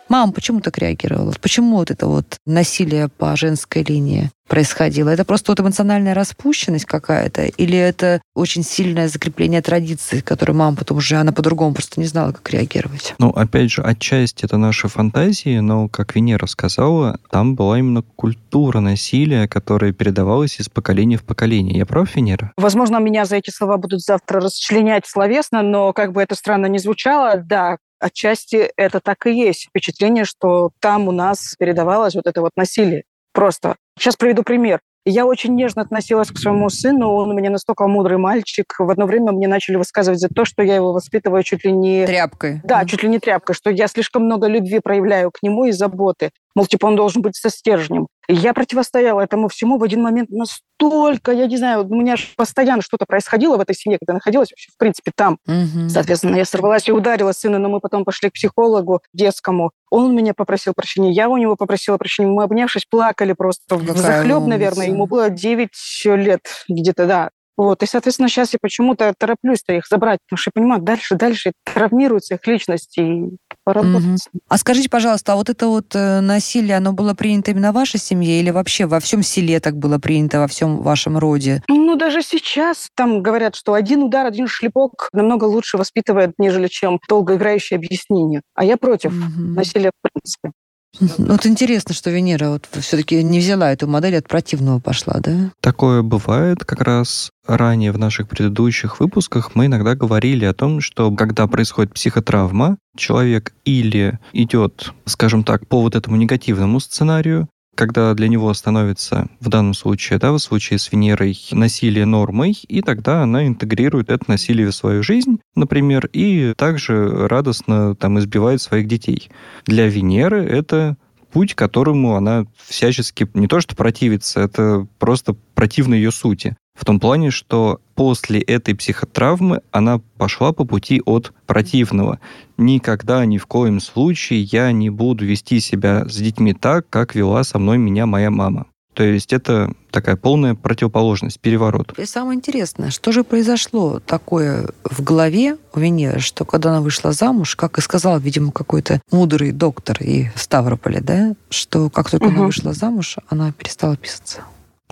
Мама 0.08 0.32
почему 0.32 0.62
так 0.62 0.78
реагировала? 0.78 1.34
Почему 1.42 1.78
вот 1.78 1.92
это 1.92 2.08
вот 2.08 2.38
насилие 2.46 3.10
по 3.10 3.36
женской 3.36 3.84
линии 3.84 4.30
происходило? 4.48 5.10
Это 5.10 5.26
просто 5.26 5.52
вот 5.52 5.60
эмоциональная 5.60 6.14
распущенность 6.14 6.86
какая-то? 6.86 7.46
Или 7.46 7.78
это 7.78 8.22
очень 8.36 8.64
сильное 8.64 9.08
закрепление 9.08 9.62
традиций, 9.64 10.22
которые 10.22 10.56
мама 10.56 10.78
потом 10.78 10.98
уже, 10.98 11.16
она 11.16 11.32
по-другому 11.32 11.74
просто 11.74 12.00
не 12.00 12.06
знала, 12.06 12.32
как 12.32 12.50
реагировать? 12.52 13.16
Ну, 13.18 13.30
опять 13.30 13.72
же, 13.72 13.82
отчасти 13.82 14.46
это 14.46 14.58
наши 14.58 14.88
фантазии, 14.88 15.58
но, 15.58 15.90
как 15.90 16.16
Венера 16.16 16.46
сказала, 16.46 17.20
там 17.32 17.56
была 17.56 17.80
именно 17.80 18.04
культура 18.04 18.82
насилия, 18.82 19.48
которая 19.48 19.92
передавалась 19.92 20.60
из 20.60 20.70
поколения 20.70 21.18
в 21.18 21.24
поколение. 21.24 21.80
Я 21.80 21.86
прав, 21.88 22.16
Венера? 22.16 22.54
Возможно, 22.58 22.98
меня 22.98 23.26
за 23.26 23.38
эти 23.38 23.50
слова 23.50 23.78
будут 23.78 24.02
завтра 24.02 24.40
расчленять 24.40 25.08
словесно, 25.08 25.64
но 25.64 25.94
как 25.94 26.12
бы 26.12 26.22
это 26.22 26.36
странно 26.36 26.68
не 26.68 26.78
звучало, 26.78 27.38
да, 27.38 27.78
отчасти 28.06 28.72
это 28.78 29.00
так 29.00 29.26
и 29.26 29.34
есть. 29.34 29.68
Впечатление, 29.70 30.26
что 30.26 30.70
там 30.80 31.08
у 31.08 31.12
нас 31.12 31.56
передавалось 31.58 32.16
вот 32.16 32.28
это 32.28 32.42
вот 32.42 32.52
насилие. 32.56 33.04
Просто. 33.34 33.76
Сейчас 33.98 34.16
приведу 34.16 34.44
пример. 34.44 34.80
Я 35.08 35.28
очень 35.28 35.54
нежно 35.54 35.84
относилась 35.84 36.32
к 36.32 36.38
своему 36.40 36.68
сыну, 36.70 37.12
он 37.12 37.30
у 37.30 37.34
меня 37.34 37.52
настолько 37.52 37.86
мудрый 37.88 38.18
мальчик. 38.18 38.74
В 38.80 38.90
одно 38.90 39.06
время 39.06 39.34
мне 39.34 39.48
начали 39.48 39.76
высказывать 39.76 40.20
за 40.20 40.30
то, 40.30 40.46
что 40.46 40.64
я 40.64 40.76
его 40.76 40.94
воспитываю 40.94 41.44
чуть 41.44 41.64
ли 41.64 41.72
не... 41.72 42.08
Тряпкой. 42.08 42.62
Да, 42.64 42.84
чуть 42.86 43.04
ли 43.04 43.10
не 43.10 43.20
тряпкой, 43.20 43.56
что 43.56 43.70
я 43.70 43.88
слишком 43.88 44.24
много 44.24 44.48
любви 44.48 44.80
проявляю 44.80 45.30
к 45.30 45.44
нему 45.44 45.66
и 45.66 45.72
заботы. 45.72 46.32
Мол, 46.56 46.66
типа 46.66 46.88
он 46.88 46.96
должен 46.96 47.22
быть 47.22 47.36
со 47.36 47.52
стержнем. 47.52 48.08
Я 48.28 48.54
противостояла 48.54 49.22
этому 49.22 49.48
всему 49.48 49.78
в 49.78 49.84
один 49.84 50.02
момент 50.02 50.30
настолько, 50.30 51.32
я 51.32 51.48
не 51.48 51.58
знаю, 51.58 51.86
у 51.86 51.96
меня 51.96 52.16
постоянно 52.36 52.82
что-то 52.82 53.06
происходило 53.06 53.58
в 53.58 53.62
этой 53.62 53.76
семье, 53.76 53.98
когда 54.00 54.14
я 54.14 54.16
находилась 54.16 54.52
вообще, 54.52 54.72
в 54.74 54.78
принципе, 54.78 55.12
там. 55.16 55.38
Мгм. 55.46 55.90
Соответственно, 55.90 56.36
я 56.36 56.46
сорвалась 56.46 56.88
и 56.88 56.92
ударила 56.92 57.32
сына, 57.32 57.60
но 57.60 57.70
мы 57.70 57.80
потом 57.80 58.04
пошли 58.04 58.30
к 58.30 58.34
психологу 58.34 59.02
детскому. 59.14 59.72
Он 59.90 60.16
меня 60.16 60.34
попросил 60.34 60.74
прощения, 60.76 61.12
я 61.12 61.30
у 61.30 61.38
него 61.38 61.56
попросила 61.56 61.98
прощения. 61.98 62.30
Мы, 62.30 62.44
обнявшись, 62.44 62.86
плакали 62.90 63.34
просто 63.34 63.76
в 63.76 63.86
Какая 63.86 64.02
захлеб, 64.02 64.44
наверное. 64.46 64.88
Ему 64.88 65.06
было 65.06 65.30
9 65.30 65.70
лет 66.16 66.42
где-то, 66.68 67.06
да. 67.06 67.30
Вот. 67.58 67.84
И, 67.84 67.86
соответственно, 67.86 68.30
сейчас 68.30 68.54
я 68.54 68.60
почему-то 68.62 69.14
тороплюсь-то 69.18 69.74
их 69.74 69.88
забрать, 69.88 70.20
потому 70.28 70.38
что 70.38 70.52
я 70.54 70.62
понимаю, 70.62 70.82
дальше, 70.82 71.16
дальше 71.16 71.54
травмируются 71.64 72.36
их 72.36 72.46
личности. 72.48 73.00
И 73.00 73.38
поработать 73.64 74.06
ним. 74.06 74.42
А 74.48 74.58
скажите, 74.58 74.90
пожалуйста, 74.90 75.34
а 75.34 75.36
вот 75.36 75.50
это 75.50 75.68
вот 75.68 75.96
э, 75.96 76.20
насилие, 76.22 76.78
оно 76.78 76.94
было 76.94 77.14
принято 77.14 77.52
именно 77.52 77.72
в 77.72 77.76
вашей 77.76 78.00
семье 78.00 78.40
или 78.40 78.52
вообще 78.52 78.86
во 78.86 79.00
всем 79.00 79.24
селе 79.24 79.60
так 79.60 79.76
было 79.78 79.98
принято, 79.98 80.40
во 80.40 80.48
всем 80.48 80.82
вашем 80.82 81.18
роде? 81.18 81.64
Ну, 81.68 81.96
даже 81.96 82.22
сейчас 82.22 82.90
там 82.96 83.24
говорят, 83.24 83.56
что 83.56 83.74
один 83.74 84.04
удар, 84.04 84.26
один 84.26 84.48
шлепок 84.48 85.10
намного 85.14 85.46
лучше 85.46 85.78
воспитывает, 85.78 86.34
нежели 86.38 86.68
чем 86.68 87.00
долгоиграющее 87.10 87.78
объяснение. 87.78 88.42
А 88.54 88.64
я 88.64 88.78
против 88.78 89.12
Мгм. 89.12 89.56
насилия 89.56 89.92
в 89.92 90.10
принципе. 90.10 90.52
Вот 91.00 91.46
интересно, 91.46 91.94
что 91.94 92.12
Венера 92.12 92.50
вот 92.50 92.68
все-таки 92.82 93.24
не 93.24 93.40
взяла 93.40 93.72
эту 93.72 93.88
модель, 93.88 94.18
от 94.18 94.28
противного 94.28 94.80
пошла, 94.80 95.16
да? 95.20 95.52
Такое 95.62 96.02
бывает 96.02 96.64
как 96.64 96.82
раз 96.82 97.32
ранее 97.46 97.92
в 97.92 97.98
наших 97.98 98.28
предыдущих 98.28 99.00
выпусках. 99.00 99.56
Мы 99.56 99.68
иногда 99.68 99.96
говорили 99.96 100.46
о 100.46 100.54
том, 100.54 100.82
что 100.82 101.12
когда 101.12 101.48
происходит 101.48 101.94
психотравма, 101.94 102.78
человек 102.98 103.54
или 103.66 104.20
идет, 104.34 104.94
скажем 105.06 105.44
так, 105.44 105.68
по 105.68 105.82
вот 105.82 105.96
этому 105.96 106.16
негативному 106.16 106.80
сценарию, 106.80 107.48
когда 107.76 108.14
для 108.14 108.28
него 108.28 108.54
становится, 108.54 109.28
в 109.40 109.50
данном 109.50 109.74
случае, 109.74 110.20
да, 110.20 110.32
в 110.32 110.40
случае 110.40 110.80
с 110.80 110.92
Венерой, 110.92 111.38
насилие 111.52 112.06
нормой, 112.06 112.58
и 112.68 112.82
тогда 112.82 113.22
она 113.22 113.46
интегрирует 113.46 114.10
это 114.10 114.24
насилие 114.28 114.68
в 114.68 114.76
свою 114.76 115.04
жизнь, 115.04 115.40
например, 115.56 116.10
и 116.14 116.54
также 116.58 117.28
радостно 117.28 117.96
там 117.96 118.18
избивает 118.20 118.62
своих 118.62 118.88
детей. 118.88 119.30
Для 119.66 119.88
Венеры 119.88 120.44
это 120.44 120.98
путь, 121.32 121.54
которому 121.54 122.16
она 122.16 122.46
всячески 122.66 123.28
не 123.34 123.48
то 123.48 123.60
что 123.60 123.76
противится, 123.76 124.40
это 124.40 124.88
просто 125.00 125.36
противно 125.54 125.94
ее 125.94 126.12
сути. 126.12 126.56
В 126.76 126.84
том 126.84 127.00
плане, 127.00 127.32
что 127.32 127.80
после 127.96 128.42
этой 128.42 128.76
психотравмы 128.76 129.62
она 129.72 130.02
пошла 130.18 130.52
по 130.52 130.66
пути 130.66 131.02
от 131.06 131.34
противного. 131.48 132.20
Никогда, 132.58 133.26
ни 133.26 133.38
в 133.38 133.48
коем 133.48 133.80
случае 133.80 134.44
я 134.44 134.72
не 134.72 134.90
буду 134.90 135.26
вести 135.26 135.60
себя 135.62 136.06
с 136.08 136.16
детьми 136.18 136.54
так, 136.54 136.88
как 136.90 137.16
вела 137.16 137.44
со 137.44 137.60
мной 137.60 137.78
меня 137.78 138.06
моя 138.06 138.30
мама. 138.30 138.68
То 138.94 139.04
есть 139.04 139.34
это 139.34 139.74
такая 139.92 140.16
полная 140.16 140.56
противоположность, 140.56 141.40
переворот. 141.42 141.98
И 142.00 142.06
самое 142.06 142.38
интересное, 142.38 142.92
что 142.92 143.12
же 143.12 143.26
произошло 143.26 144.00
такое 144.00 144.70
в 144.86 145.04
голове 145.04 145.58
у 145.74 145.80
Венеры, 145.80 146.22
что 146.22 146.46
когда 146.46 146.70
она 146.70 146.80
вышла 146.82 147.12
замуж, 147.12 147.58
как 147.58 147.78
и 147.78 147.82
сказал, 147.82 148.20
видимо, 148.20 148.54
какой-то 148.54 149.02
мудрый 149.12 149.52
доктор 149.52 149.98
и 150.02 150.30
в 150.34 150.42
Ставрополе, 150.42 151.02
да, 151.02 151.36
что 151.50 151.90
как 151.90 152.10
только 152.10 152.28
она 152.28 152.36
Мгм. 152.38 152.46
вышла 152.46 152.72
замуж, 152.72 153.18
она 153.28 153.52
перестала 153.52 153.98
писаться. 153.98 154.42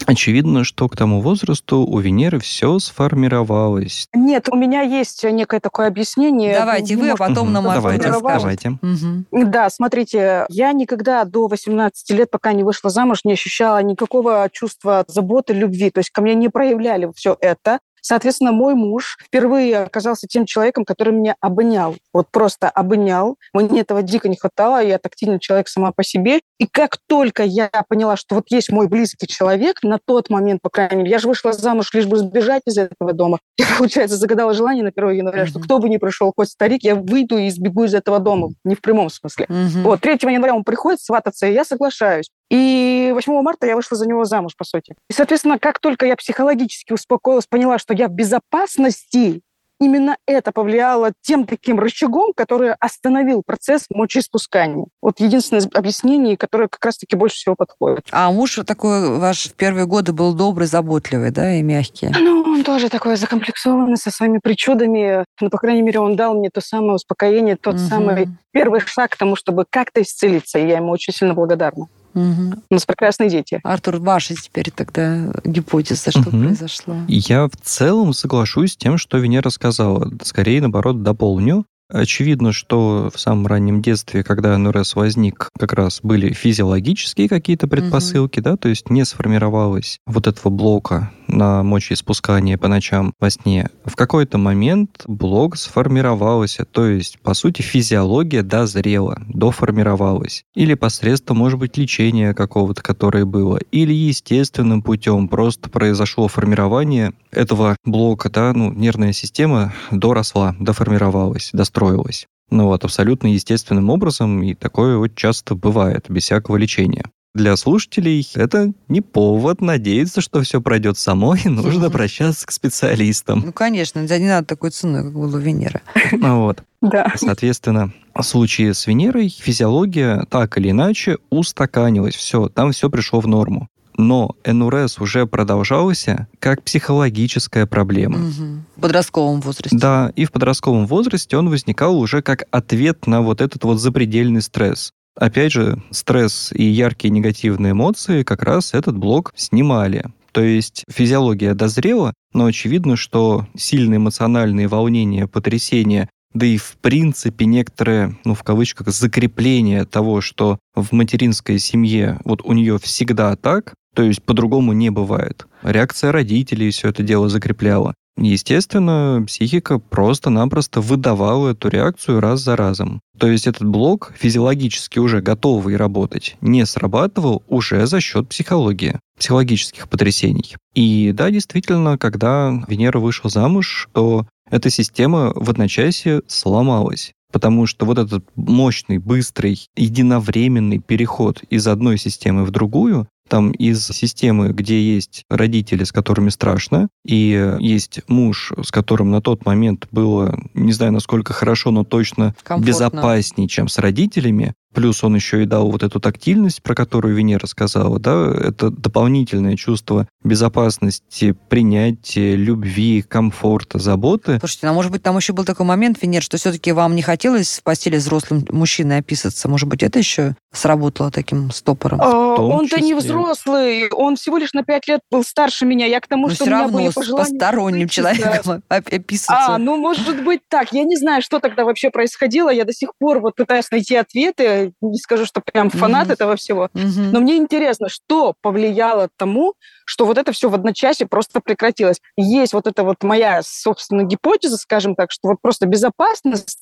Очевидно, 0.06 0.64
что 0.64 0.90
к 0.90 0.98
тому 0.98 1.22
возрасту 1.22 1.86
у 1.86 2.00
Венеры 2.00 2.40
все 2.40 2.80
сформировалось. 2.80 4.08
Нет, 4.14 4.50
у 4.50 4.56
меня 4.56 4.82
есть 4.82 5.24
некое 5.24 5.60
такое 5.60 5.88
объяснение. 5.88 6.54
Давайте 6.56 6.98
вы, 6.98 7.12
а 7.12 7.16
потом 7.16 7.46
Мгм. 7.46 7.54
нам 7.54 7.64
Давайте, 7.66 8.12
давайте. 8.12 8.70
Мгм. 8.82 9.26
Да, 9.32 9.70
смотрите, 9.70 10.46
я 10.50 10.74
никогда 10.74 11.24
до 11.26 11.48
18 11.48 12.12
лет, 12.12 12.32
пока 12.32 12.54
не 12.54 12.64
вышла 12.64 12.90
замуж, 12.90 13.20
не 13.24 13.34
ощущала 13.34 13.82
никакого 13.82 14.50
чувства 14.52 15.06
заботы, 15.08 15.54
любви. 15.54 15.90
То 15.92 16.00
есть 16.00 16.10
ко 16.10 16.22
мне 16.22 16.36
не 16.36 16.50
проявляли 16.50 17.12
все 17.16 17.38
это. 17.40 17.80
Соответственно, 18.06 18.52
мой 18.52 18.76
муж 18.76 19.18
впервые 19.24 19.80
оказался 19.80 20.28
тем 20.28 20.46
человеком, 20.46 20.84
который 20.84 21.14
меня 21.14 21.36
обнял. 21.40 21.96
Вот 22.14 22.28
просто 22.30 22.70
обнял. 22.70 23.38
Мне 23.54 23.80
этого 23.80 24.04
дико 24.04 24.28
не 24.28 24.36
хватало. 24.36 24.84
Я 24.84 25.00
тактильный 25.00 25.40
человек 25.40 25.70
сама 25.70 25.94
по 25.94 26.04
себе. 26.04 26.42
И 26.60 26.68
как 26.68 26.98
только 27.08 27.44
я 27.44 27.72
поняла, 27.88 28.18
что 28.18 28.36
вот 28.36 28.46
есть 28.52 28.72
мой 28.72 28.88
близкий 28.90 29.26
человек, 29.26 29.82
на 29.84 30.00
тот 30.06 30.30
момент, 30.30 30.62
по 30.62 30.70
крайней 30.70 30.98
мере, 30.98 31.12
я 31.12 31.20
же 31.20 31.30
вышла 31.30 31.54
замуж 31.54 31.94
лишь 31.94 32.06
бы 32.06 32.18
сбежать 32.18 32.64
из 32.66 32.78
этого 32.78 33.14
дома. 33.14 33.40
Я, 33.58 33.66
получается, 33.78 34.18
загадала 34.18 34.54
желание 34.54 34.84
на 34.84 34.90
1 34.90 35.10
января, 35.12 35.46
что 35.46 35.60
Мгм. 35.60 35.66
кто 35.66 35.80
бы 35.80 35.88
ни 35.90 35.96
пришел, 35.98 36.34
хоть 36.36 36.50
старик, 36.50 36.84
я 36.84 36.96
выйду 36.96 37.38
и 37.38 37.50
сбегу 37.50 37.86
из 37.86 37.94
этого 37.94 38.20
дома. 38.20 38.50
Не 38.66 38.76
в 38.76 38.82
прямом 38.82 39.10
смысле. 39.10 39.46
Мгм. 39.48 39.84
Вот, 39.84 40.02
3 40.02 40.34
января 40.34 40.54
он 40.56 40.64
приходит 40.66 41.00
свататься, 41.02 41.48
и 41.48 41.54
я 41.54 41.64
соглашаюсь. 41.64 42.30
И 42.50 43.12
8 43.14 43.42
марта 43.42 43.66
я 43.68 43.76
вышла 43.76 43.98
за 43.98 44.08
него 44.08 44.26
замуж, 44.26 44.54
по 44.58 44.64
сути. 44.64 44.96
И, 45.10 45.14
соответственно, 45.14 45.58
как 45.60 45.80
только 45.80 46.06
я 46.06 46.16
психологически 46.16 46.94
успокоилась, 46.94 47.48
поняла, 47.48 47.80
что 47.80 47.94
я 47.94 48.08
в 48.08 48.12
безопасности, 48.12 49.42
именно 49.80 50.18
это 50.28 50.52
повлияло 50.52 51.12
тем 51.22 51.46
таким 51.46 51.80
рычагом, 51.80 52.32
который 52.36 52.74
остановил 52.74 53.42
процесс 53.46 53.86
мочеиспускания. 53.90 54.86
Вот 55.02 55.20
единственное 55.20 55.68
объяснение, 55.74 56.38
которое 56.38 56.68
как 56.68 56.86
раз-таки 56.86 57.16
больше 57.16 57.38
всего 57.38 57.56
подходит. 57.56 58.06
А 58.12 58.32
муж 58.32 58.60
такой 58.66 59.18
ваш 59.18 59.48
в 59.48 59.56
первые 59.56 59.86
годы 59.86 60.14
был 60.14 60.34
добрый, 60.34 60.68
заботливый, 60.68 61.32
да, 61.32 61.56
и 61.56 61.62
мягкий. 61.62 62.12
Ну, 62.18 62.42
он 62.44 62.64
тоже 62.64 62.90
такой 62.90 63.18
закомплексованный, 63.18 63.98
со 63.98 64.12
своими 64.12 64.40
причудами. 64.42 65.26
Но, 65.42 65.50
по 65.50 65.58
крайней 65.58 65.82
мере, 65.82 66.00
он 66.00 66.16
дал 66.16 66.36
мне 66.36 66.50
то 66.50 66.62
самое 66.62 66.94
успокоение, 66.94 67.58
тот 67.58 67.76
Мгм. 67.76 67.88
самый 67.88 68.28
первый 68.52 68.80
шаг 68.82 69.12
к 69.12 69.18
тому, 69.18 69.36
чтобы 69.36 69.66
как-то 69.70 70.02
исцелиться. 70.02 70.60
И 70.60 70.68
я 70.68 70.78
ему 70.78 70.92
очень 70.92 71.14
сильно 71.14 71.34
благодарна. 71.34 71.88
Мгм. 72.14 72.62
У 72.70 72.74
нас 72.74 72.86
прекрасные 72.86 73.30
дети. 73.30 73.60
Артур, 73.64 73.98
ваша 73.98 74.36
теперь 74.36 74.72
тогда 74.72 75.32
гипотеза, 75.44 76.12
что 76.12 76.30
Мгм. 76.30 76.44
произошло? 76.46 76.96
Я 77.08 77.48
в 77.48 77.56
целом 77.62 78.14
соглашусь 78.14 78.74
с 78.74 78.78
тем, 78.78 78.98
что 78.98 79.18
Венера 79.18 79.50
сказала. 79.50 80.12
Скорее, 80.24 80.62
наоборот, 80.62 81.04
дополню. 81.04 81.66
Очевидно, 81.90 82.54
что 82.54 83.12
в 83.14 83.20
самом 83.20 83.46
раннем 83.46 83.82
детстве, 83.82 84.24
когда 84.24 84.58
НРС 84.58 84.96
возник, 84.96 85.50
как 85.60 85.74
раз 85.74 86.00
были 86.02 86.34
физиологические 86.34 87.30
какие-то 87.30 87.68
предпосылки, 87.68 88.40
да, 88.40 88.56
то 88.58 88.68
есть 88.70 88.90
не 88.90 89.06
сформировалось 89.06 90.00
вот 90.08 90.26
этого 90.26 90.52
блока 90.52 91.12
на 91.28 91.64
мочеиспускание 91.64 92.58
по 92.58 92.68
ночам 92.68 93.14
во 93.20 93.30
сне. 93.30 93.70
В 93.86 93.96
какой-то 93.96 94.38
момент 94.38 95.04
блок 95.08 95.58
сформировался, 95.58 96.66
то 96.66 96.86
есть, 96.86 97.20
по 97.20 97.34
сути, 97.34 97.62
физиология 97.62 98.44
дозрела, 98.44 99.22
доформировалась. 99.28 100.44
Или 100.56 100.74
посредством, 100.74 101.38
может 101.38 101.60
быть, 101.60 101.78
лечения 101.78 102.34
какого-то, 102.34 102.82
которое 102.82 103.26
было, 103.26 103.58
или 103.72 103.94
естественным 103.94 104.82
путем 104.82 105.28
просто 105.28 105.70
произошло 105.70 106.28
формирование 106.28 107.14
этого 107.32 107.76
блока, 107.86 108.30
да, 108.30 108.54
ну, 108.54 108.72
нервная 108.72 109.14
система 109.14 109.74
доросла, 109.92 110.56
доформировалась, 110.60 111.50
достроилась. 111.54 112.28
Ну 112.50 112.66
вот, 112.66 112.84
абсолютно 112.84 113.28
естественным 113.28 113.90
образом, 113.90 114.44
и 114.44 114.54
такое 114.54 114.98
вот 114.98 115.16
часто 115.16 115.56
бывает, 115.56 116.06
без 116.10 116.24
всякого 116.24 116.58
лечения. 116.58 117.06
Для 117.34 117.56
слушателей 117.56 118.28
это 118.36 118.74
не 118.88 119.02
повод 119.02 119.60
надеяться, 119.60 120.22
что 120.22 120.42
все 120.44 120.62
пройдет 120.62 121.00
само, 121.00 121.34
и 121.36 121.50
нужно 121.50 121.88
обращаться 121.88 122.46
к 122.46 122.52
специалистам. 122.52 123.42
Ну, 123.46 123.52
конечно, 123.52 124.00
не 124.00 124.28
надо 124.28 124.46
такой 124.46 124.70
ценой, 124.70 125.04
как 125.04 125.14
было 125.14 125.36
у 125.36 125.40
Венеры. 125.40 125.82
Ну 126.12 126.44
Вот. 126.44 126.64
Да. 126.82 127.14
Соответственно, 127.16 127.92
в 128.14 128.22
случае 128.24 128.74
с 128.74 128.86
Венерой 128.86 129.30
физиология 129.30 130.28
так 130.30 130.58
или 130.58 130.72
иначе 130.72 131.18
устаканилась. 131.30 132.14
Все, 132.16 132.50
там 132.50 132.72
все 132.72 132.90
пришло 132.90 133.20
в 133.20 133.28
норму. 133.28 133.68
Но 133.98 134.36
НРС 134.46 135.00
уже 135.00 135.26
продолжался 135.26 136.28
как 136.40 136.64
психологическая 136.64 137.66
проблема. 137.66 138.18
Мгм. 138.18 138.66
В 138.76 138.82
подростковом 138.82 139.42
возрасте. 139.42 139.78
Да, 139.78 140.12
и 140.16 140.26
в 140.26 140.32
подростковом 140.32 140.88
возрасте 140.88 141.38
он 141.38 141.50
возникал 141.50 141.98
уже 141.98 142.22
как 142.22 142.44
ответ 142.52 143.08
на 143.08 143.22
вот 143.22 143.42
этот 143.42 143.64
вот 143.64 143.80
запредельный 143.80 144.42
стресс. 144.42 144.92
Опять 145.16 145.52
же, 145.52 145.82
стресс 145.92 146.52
и 146.54 146.64
яркие 146.64 147.12
негативные 147.12 147.74
эмоции 147.74 148.24
как 148.24 148.44
раз 148.44 148.74
этот 148.74 148.98
блок 148.98 149.32
снимали. 149.36 150.06
То 150.32 150.42
есть 150.42 150.84
физиология 150.90 151.54
дозрела, 151.54 152.14
но 152.34 152.46
очевидно, 152.46 152.96
что 152.96 153.48
сильные 153.56 153.98
эмоциональные 153.98 154.68
волнения, 154.68 155.28
потрясения, 155.28 156.10
да 156.34 156.48
и 156.48 156.58
в 156.58 156.78
принципе 156.82 157.46
некоторое, 157.46 158.18
ну 158.26 158.34
в 158.34 158.42
кавычках, 158.42 158.90
закрепление 158.90 159.86
того, 159.86 160.22
что 160.22 160.58
в 160.74 160.92
материнской 160.92 161.60
семье 161.60 162.20
вот 162.26 162.42
у 162.44 162.54
нее 162.54 162.80
всегда 162.80 163.36
так, 163.36 163.76
то 163.96 164.02
есть 164.02 164.24
по-другому 164.24 164.74
не 164.74 164.90
бывает. 164.90 165.46
Реакция 165.62 166.12
родителей 166.12 166.72
все 166.72 166.90
это 166.90 167.04
дело 167.04 167.30
закрепляла. 167.30 167.94
Естественно, 168.18 169.24
психика 169.26 169.80
просто-напросто 169.80 170.82
выдавала 170.82 171.50
эту 171.50 171.70
реакцию 171.70 172.20
раз 172.20 172.42
за 172.42 172.56
разом. 172.56 173.02
То 173.18 173.28
есть 173.28 173.48
этот 173.48 173.68
блок, 173.68 174.14
физиологически 174.18 175.00
уже 175.00 175.22
готовый 175.22 175.76
работать, 175.78 176.38
не 176.42 176.66
срабатывал 176.66 177.44
уже 177.48 177.86
за 177.88 178.02
счет 178.02 178.30
психологии, 178.30 179.00
психологических 179.18 179.90
потрясений. 179.90 180.56
И 180.76 181.12
да, 181.14 181.32
действительно, 181.32 181.98
когда 181.98 182.64
Венера 182.68 183.00
вышла 183.00 183.30
замуж, 183.30 183.90
то 183.94 184.28
эта 184.50 184.70
система 184.70 185.32
в 185.36 185.50
одночасье 185.50 186.22
сломалась 186.28 187.14
потому 187.32 187.66
что 187.66 187.88
вот 187.88 187.98
этот 187.98 188.24
мощный, 188.36 189.00
быстрый, 189.00 189.60
единовременный 189.76 190.78
переход 190.78 191.42
из 191.50 191.68
одной 191.68 191.98
системы 191.98 192.46
в 192.46 192.52
другую, 192.52 193.08
там 193.34 193.50
из 193.50 193.88
системы, 193.88 194.50
где 194.50 194.80
есть 194.80 195.26
родители, 195.28 195.86
с 195.86 195.92
которыми 195.92 196.30
страшно, 196.30 196.88
и 197.04 197.56
есть 197.60 198.02
муж, 198.08 198.54
с 198.64 198.70
которым 198.70 199.10
на 199.10 199.24
тот 199.24 199.44
момент 199.44 199.88
было, 199.90 200.40
не 200.54 200.72
знаю, 200.72 200.92
насколько 200.92 201.34
хорошо, 201.34 201.72
но 201.72 201.84
точно 201.84 202.36
Комфортно. 202.44 202.68
безопаснее, 202.68 203.48
чем 203.48 203.70
с 203.70 203.80
родителями, 203.80 204.54
Плюс 204.74 205.04
он 205.04 205.16
еще 205.16 205.44
и 205.44 205.46
дал 205.46 205.70
вот 205.72 205.84
эту 205.84 206.00
тактильность, 206.00 206.62
про 206.64 206.76
которую 206.76 207.16
Венера 207.16 207.46
сказала, 207.46 208.00
да, 208.00 208.34
это 208.44 208.70
дополнительное 208.70 209.56
чувство 209.56 210.08
безопасности, 210.24 211.36
принятия, 211.50 212.36
любви, 212.36 213.02
комфорта, 213.02 213.80
заботы. 213.80 214.38
Слушайте, 214.40 214.68
ну, 214.68 214.74
может 214.74 214.92
быть, 214.92 215.04
там 215.04 215.16
еще 215.18 215.34
был 215.34 215.46
такой 215.46 215.66
момент, 215.66 215.98
Венер, 216.02 216.22
что 216.22 216.38
все-таки 216.38 216.72
вам 216.72 216.96
не 216.96 217.02
хотелось 217.02 217.60
в 217.60 217.64
постели 217.64 217.98
взрослым 217.98 218.46
мужчиной 218.50 219.00
описаться? 219.00 219.48
Может 219.48 219.68
быть, 219.70 219.84
это 219.84 220.00
еще 220.00 220.36
сработало 220.54 221.12
таким 221.12 221.52
стопором? 221.52 222.00
А, 222.02 222.36
Он-то 222.36 222.80
не 222.80 222.94
взрослый, 222.94 223.90
он 223.90 224.16
всего 224.16 224.38
лишь 224.38 224.54
на 224.54 224.64
пять 224.64 224.88
лет 224.88 225.02
был 225.12 225.24
старше 225.24 225.66
меня. 225.66 225.86
Я 225.86 226.00
к 226.00 226.08
тому, 226.08 226.28
Но 226.28 226.34
что 226.34 226.44
все 226.44 226.44
у 226.46 226.48
меня 226.48 226.62
равно 226.64 226.78
были 226.80 226.90
пожелания 226.92 227.30
посторонним 227.32 227.88
человеком 227.88 228.64
оп- 228.70 228.94
описываться. 228.94 229.56
А, 229.56 229.58
ну, 229.58 229.78
может 229.78 230.24
быть, 230.24 230.42
так. 230.50 230.74
Я 230.74 230.84
не 230.84 230.98
знаю, 230.98 231.22
что 231.22 231.40
тогда 231.40 231.66
вообще 231.66 231.90
происходило. 231.90 232.50
Я 232.50 232.66
до 232.66 232.74
сих 232.74 232.92
пор 233.00 233.20
вот 233.20 233.36
пытаюсь 233.36 233.70
найти 233.72 233.96
ответы. 233.96 234.63
Не 234.82 234.98
скажу, 234.98 235.26
что 235.26 235.42
прям 235.42 235.70
фанат 235.70 236.06
Мгм. 236.06 236.14
этого 236.14 236.36
всего. 236.36 236.70
Мгм. 236.74 237.12
Но 237.12 237.20
мне 237.20 237.38
интересно, 237.38 237.90
что 237.90 238.34
повлияло 238.42 239.10
тому, 239.18 239.54
что 239.86 240.06
вот 240.06 240.18
это 240.18 240.32
все 240.32 240.50
в 240.50 240.56
одночасье 240.56 241.08
просто 241.08 241.42
прекратилось. 241.42 242.00
Есть 242.16 242.54
вот 242.54 242.68
эта 242.68 242.84
вот 242.84 243.04
моя, 243.04 243.42
собственно, 243.44 244.04
гипотеза, 244.04 244.58
скажем 244.58 244.96
так, 244.96 245.12
что 245.12 245.30
вот 245.30 245.38
просто 245.42 245.66
безопасность 245.66 246.58